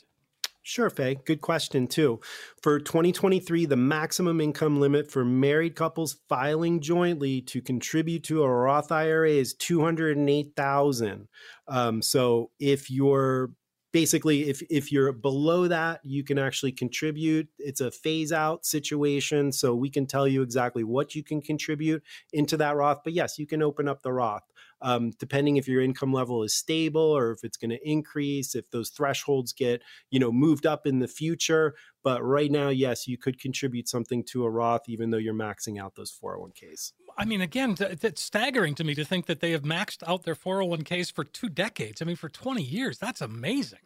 [0.63, 1.17] Sure, Faye.
[1.25, 2.21] Good question, too.
[2.63, 8.49] For 2023, the maximum income limit for married couples filing jointly to contribute to a
[8.49, 11.29] Roth IRA is 208,000.
[11.67, 13.51] Um, so if you're
[13.93, 19.51] basically if if you're below that you can actually contribute it's a phase out situation
[19.51, 22.03] so we can tell you exactly what you can contribute
[22.33, 24.45] into that roth but yes you can open up the roth
[24.83, 28.71] um, depending if your income level is stable or if it's going to increase if
[28.71, 33.19] those thresholds get you know moved up in the future but right now yes you
[33.19, 37.43] could contribute something to a roth even though you're maxing out those 401ks I mean,
[37.43, 41.23] again, that's staggering to me to think that they have maxed out their 401ks for
[41.23, 42.01] two decades.
[42.01, 43.81] I mean, for 20 years, that's amazing.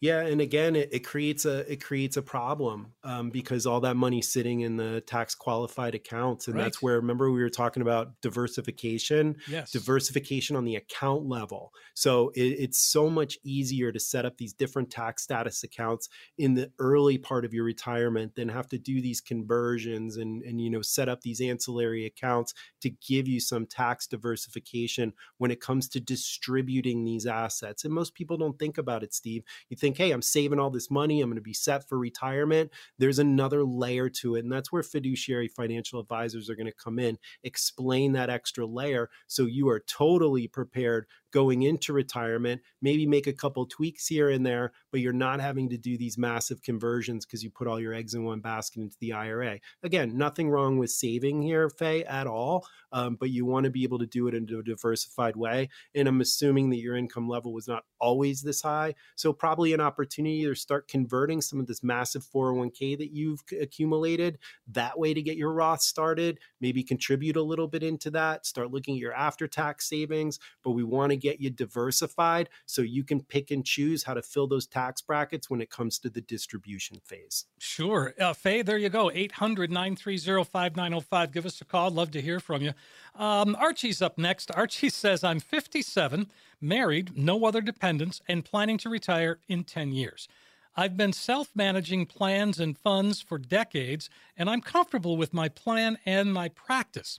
[0.00, 3.96] Yeah, and again, it, it creates a it creates a problem um, because all that
[3.96, 8.20] money sitting in the tax qualified accounts, and that's where remember we were talking about
[8.20, 9.70] diversification, Yes.
[9.72, 11.72] diversification on the account level.
[11.94, 16.54] So it, it's so much easier to set up these different tax status accounts in
[16.54, 20.70] the early part of your retirement than have to do these conversions and and you
[20.70, 25.88] know set up these ancillary accounts to give you some tax diversification when it comes
[25.88, 27.84] to distributing these assets.
[27.84, 29.42] And most people don't think about it, Steve.
[29.68, 32.70] You think, hey, I'm saving all this money, I'm going to be set for retirement.
[32.98, 34.44] There's another layer to it.
[34.44, 39.10] And that's where fiduciary financial advisors are going to come in, explain that extra layer
[39.26, 44.44] so you are totally prepared going into retirement, maybe make a couple tweaks here and
[44.44, 47.92] there, but you're not having to do these massive conversions because you put all your
[47.92, 49.58] eggs in one basket into the IRA.
[49.82, 53.82] Again, nothing wrong with saving here, Faye, at all, um, but you want to be
[53.82, 55.68] able to do it in a diversified way.
[55.94, 58.94] And I'm assuming that your income level was not always this high.
[59.16, 64.38] So, probably an opportunity to start converting some of this massive 401k that you've accumulated
[64.68, 68.70] that way to get your Roth started, maybe contribute a little bit into that, start
[68.70, 70.38] looking at your after tax savings.
[70.64, 74.22] But we want to get you diversified so you can pick and choose how to
[74.22, 77.46] fill those tax brackets when it comes to the distribution phase.
[77.58, 78.14] Sure.
[78.18, 79.10] Uh, Faye, there you go.
[79.12, 81.32] 800 930 5905.
[81.32, 81.90] Give us a call.
[81.90, 82.72] Love to hear from you.
[83.14, 84.50] Um, Archie's up next.
[84.54, 86.28] Archie says, I'm 57,
[86.60, 90.28] married, no other dependents, and planning to retire in 10 years.
[90.76, 95.98] I've been self managing plans and funds for decades, and I'm comfortable with my plan
[96.06, 97.18] and my practice.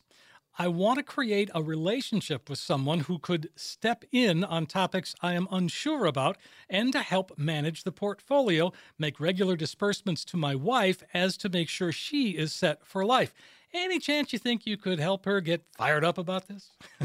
[0.61, 5.33] I want to create a relationship with someone who could step in on topics I
[5.33, 6.37] am unsure about
[6.69, 11.69] and to help manage the portfolio, make regular disbursements to my wife as to make
[11.69, 13.33] sure she is set for life.
[13.71, 16.71] Any chance you think you could help her get fired up about this?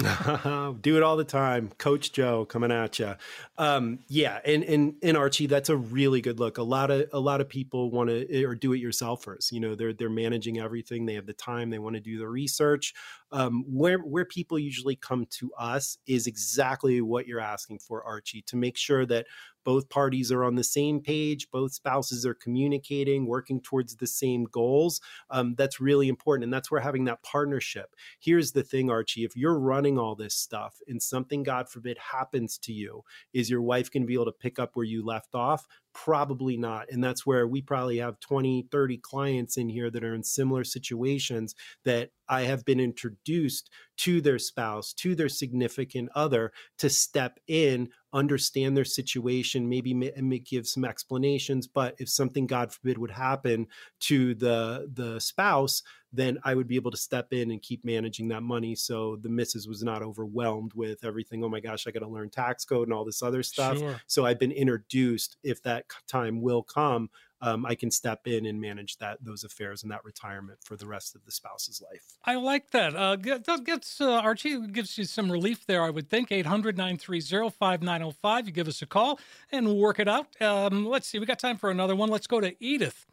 [0.80, 1.70] Do it all the time.
[1.76, 3.14] Coach Joe coming at you.
[3.58, 6.56] Um, yeah, and, and and Archie, that's a really good look.
[6.56, 9.52] A lot of a lot of people want to or do it yourselfers.
[9.52, 11.04] You know, they're they're managing everything.
[11.04, 11.68] They have the time.
[11.68, 12.94] They want to do the research.
[13.30, 18.42] Um, where where people usually come to us is exactly what you're asking for, Archie,
[18.42, 19.26] to make sure that
[19.64, 24.44] both parties are on the same page, both spouses are communicating, working towards the same
[24.44, 25.00] goals.
[25.30, 26.44] Um, that's really important.
[26.44, 27.94] And that's where having that partnership.
[28.20, 32.58] Here's the thing, Archie if you're running all this stuff and something, God forbid, happens
[32.58, 33.02] to you,
[33.32, 35.66] is your wife going to be able to pick up where you left off?
[35.94, 36.90] Probably not.
[36.90, 40.64] And that's where we probably have 20, 30 clients in here that are in similar
[40.64, 47.38] situations that I have been introduced to their spouse, to their significant other to step
[47.46, 51.68] in, understand their situation, maybe may, give some explanations.
[51.68, 53.68] But if something, God forbid, would happen
[54.00, 55.82] to the the spouse,
[56.16, 58.74] then I would be able to step in and keep managing that money.
[58.74, 61.44] So the missus was not overwhelmed with everything.
[61.44, 63.78] Oh my gosh, I got to learn tax code and all this other stuff.
[63.78, 64.00] Sure.
[64.06, 67.10] So I've been introduced, if that time will come,
[67.44, 70.86] um, I can step in and manage that those affairs and that retirement for the
[70.86, 72.16] rest of the spouse's life.
[72.24, 72.96] I like that.
[72.96, 75.82] Uh, that gets uh, Archie gives you some relief there.
[75.82, 78.46] I would think 800-930-5905.
[78.46, 79.20] You give us a call
[79.52, 80.40] and we'll work it out.
[80.40, 81.18] Um, let's see.
[81.18, 82.08] We got time for another one.
[82.08, 83.04] Let's go to Edith.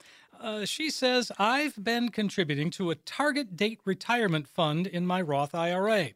[0.42, 5.54] Uh, she says, I've been contributing to a target date retirement fund in my Roth
[5.54, 6.10] IRA.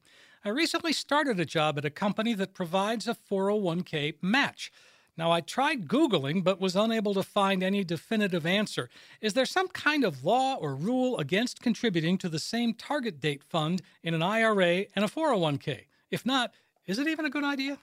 [0.43, 4.71] I recently started a job at a company that provides a 401k match.
[5.15, 8.89] Now, I tried Googling but was unable to find any definitive answer.
[9.21, 13.43] Is there some kind of law or rule against contributing to the same target date
[13.43, 15.86] fund in an IRA and a 401k?
[16.09, 16.51] If not,
[16.88, 17.78] is it even a good idea?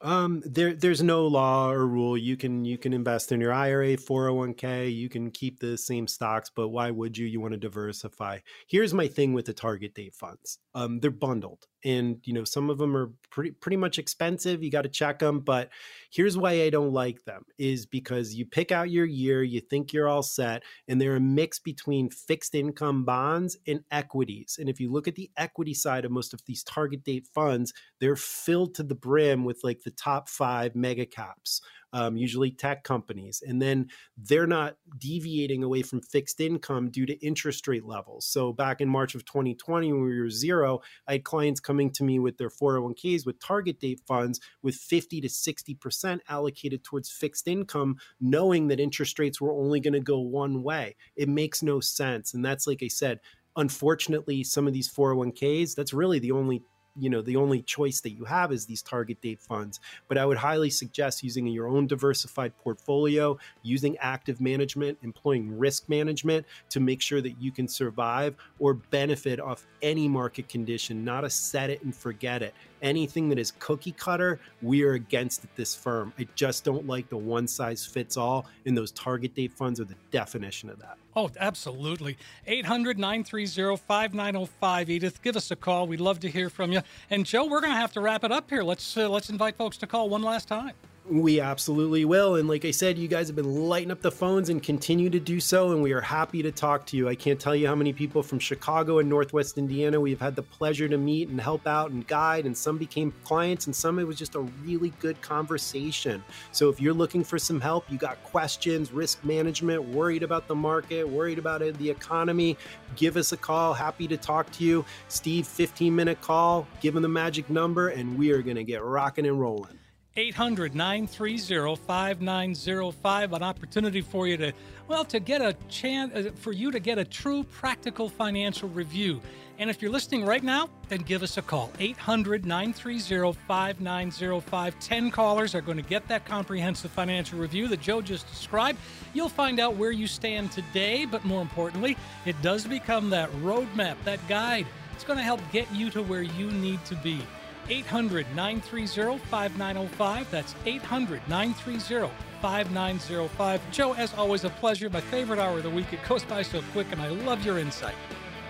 [0.00, 2.16] Um, there, there's no law or rule.
[2.16, 4.94] You can you can invest in your IRA, 401k.
[4.94, 7.26] You can keep the same stocks, but why would you?
[7.26, 8.40] You want to diversify.
[8.68, 10.58] Here's my thing with the target date funds.
[10.74, 14.70] Um, they're bundled and you know some of them are pretty pretty much expensive you
[14.70, 15.68] got to check them but
[16.10, 19.92] here's why i don't like them is because you pick out your year you think
[19.92, 24.80] you're all set and they're a mix between fixed income bonds and equities and if
[24.80, 28.74] you look at the equity side of most of these target date funds they're filled
[28.74, 31.60] to the brim with like the top five mega caps
[31.94, 33.42] um, usually tech companies.
[33.46, 33.88] And then
[34.18, 38.26] they're not deviating away from fixed income due to interest rate levels.
[38.26, 42.02] So back in March of 2020, when we were zero, I had clients coming to
[42.02, 47.46] me with their 401ks with target date funds with 50 to 60% allocated towards fixed
[47.46, 50.96] income, knowing that interest rates were only going to go one way.
[51.14, 52.34] It makes no sense.
[52.34, 53.20] And that's like I said,
[53.54, 56.64] unfortunately, some of these 401ks, that's really the only
[56.98, 60.24] you know the only choice that you have is these target date funds but i
[60.24, 66.80] would highly suggest using your own diversified portfolio using active management employing risk management to
[66.80, 71.70] make sure that you can survive or benefit off any market condition not a set
[71.70, 76.12] it and forget it anything that is cookie cutter, we are against at this firm.
[76.18, 79.84] I just don't like the one size fits all, and those target date funds are
[79.84, 80.98] the definition of that.
[81.16, 82.16] Oh, absolutely.
[82.46, 84.90] 800 930 5905.
[84.90, 85.86] Edith, give us a call.
[85.86, 86.80] We'd love to hear from you.
[87.08, 88.62] And Joe, we're going to have to wrap it up here.
[88.64, 90.72] Let's, uh, let's invite folks to call one last time.
[91.06, 92.36] We absolutely will.
[92.36, 95.20] And like I said, you guys have been lighting up the phones and continue to
[95.20, 95.72] do so.
[95.72, 97.10] And we are happy to talk to you.
[97.10, 100.42] I can't tell you how many people from Chicago and Northwest Indiana we've had the
[100.42, 102.46] pleasure to meet and help out and guide.
[102.46, 106.24] And some became clients, and some it was just a really good conversation.
[106.52, 110.54] So if you're looking for some help, you got questions, risk management, worried about the
[110.54, 112.56] market, worried about the economy,
[112.96, 113.74] give us a call.
[113.74, 114.86] Happy to talk to you.
[115.08, 118.82] Steve, 15 minute call, give him the magic number, and we are going to get
[118.82, 119.78] rocking and rolling.
[120.16, 123.32] 800 930 5905.
[123.32, 124.52] An opportunity for you to,
[124.86, 129.20] well, to get a chance, uh, for you to get a true practical financial review.
[129.58, 131.72] And if you're listening right now, then give us a call.
[131.80, 134.78] 800 930 5905.
[134.78, 138.78] 10 callers are going to get that comprehensive financial review that Joe just described.
[139.14, 143.96] You'll find out where you stand today, but more importantly, it does become that roadmap,
[144.04, 144.66] that guide.
[144.92, 147.20] It's going to help get you to where you need to be.
[147.68, 150.30] 800 930 5905.
[150.30, 152.10] That's 800 930
[152.40, 153.70] 5905.
[153.70, 154.90] Joe, as always, a pleasure.
[154.90, 155.92] My favorite hour of the week.
[155.92, 157.94] It goes by so quick, and I love your insight.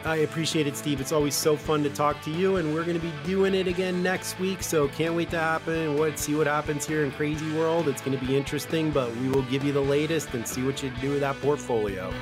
[0.05, 1.01] I appreciate it, Steve.
[1.01, 3.67] It's always so fun to talk to you, and we're going to be doing it
[3.67, 4.63] again next week.
[4.63, 5.97] So can't wait to happen.
[5.97, 7.89] What see what happens here in Crazy World.
[7.89, 10.83] It's going to be interesting, but we will give you the latest and see what
[10.83, 12.13] you do with that portfolio.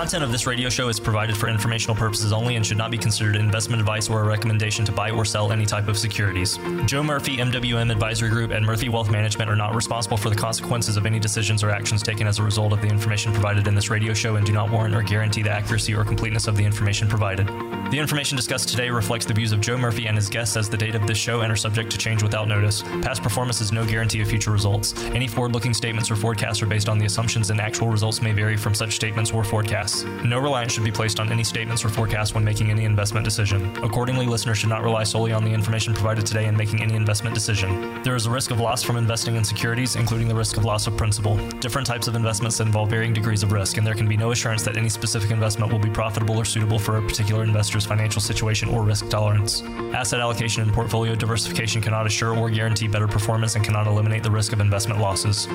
[0.00, 2.96] Content of this radio show is provided for informational purposes only and should not be
[2.96, 6.58] considered investment advice or a recommendation to buy or sell any type of securities.
[6.86, 10.96] Joe Murphy, MWM Advisory Group, and Murphy Wealth Management are not responsible for the consequences
[10.96, 13.90] of any decisions or actions taken as a result of the information provided in this
[13.90, 17.06] radio show and do not warrant or guarantee the accuracy or completeness of the information
[17.06, 17.46] provided.
[17.90, 20.76] The information discussed today reflects the views of Joe Murphy and his guests as the
[20.76, 22.82] date of this show and are subject to change without notice.
[23.02, 24.94] Past performance is no guarantee of future results.
[25.06, 28.30] Any forward looking statements or forecasts are based on the assumptions, and actual results may
[28.30, 30.04] vary from such statements or forecasts.
[30.24, 33.76] No reliance should be placed on any statements or forecasts when making any investment decision.
[33.82, 37.34] Accordingly, listeners should not rely solely on the information provided today in making any investment
[37.34, 38.00] decision.
[38.04, 40.86] There is a risk of loss from investing in securities, including the risk of loss
[40.86, 41.36] of principal.
[41.58, 44.62] Different types of investments involve varying degrees of risk, and there can be no assurance
[44.62, 47.42] that any specific investment will be profitable or suitable for a particular
[47.80, 49.62] investor's financial situation or risk tolerance.
[49.94, 54.30] Asset allocation and portfolio diversification cannot assure or guarantee better performance and cannot eliminate the
[54.30, 55.46] risk of investment losses.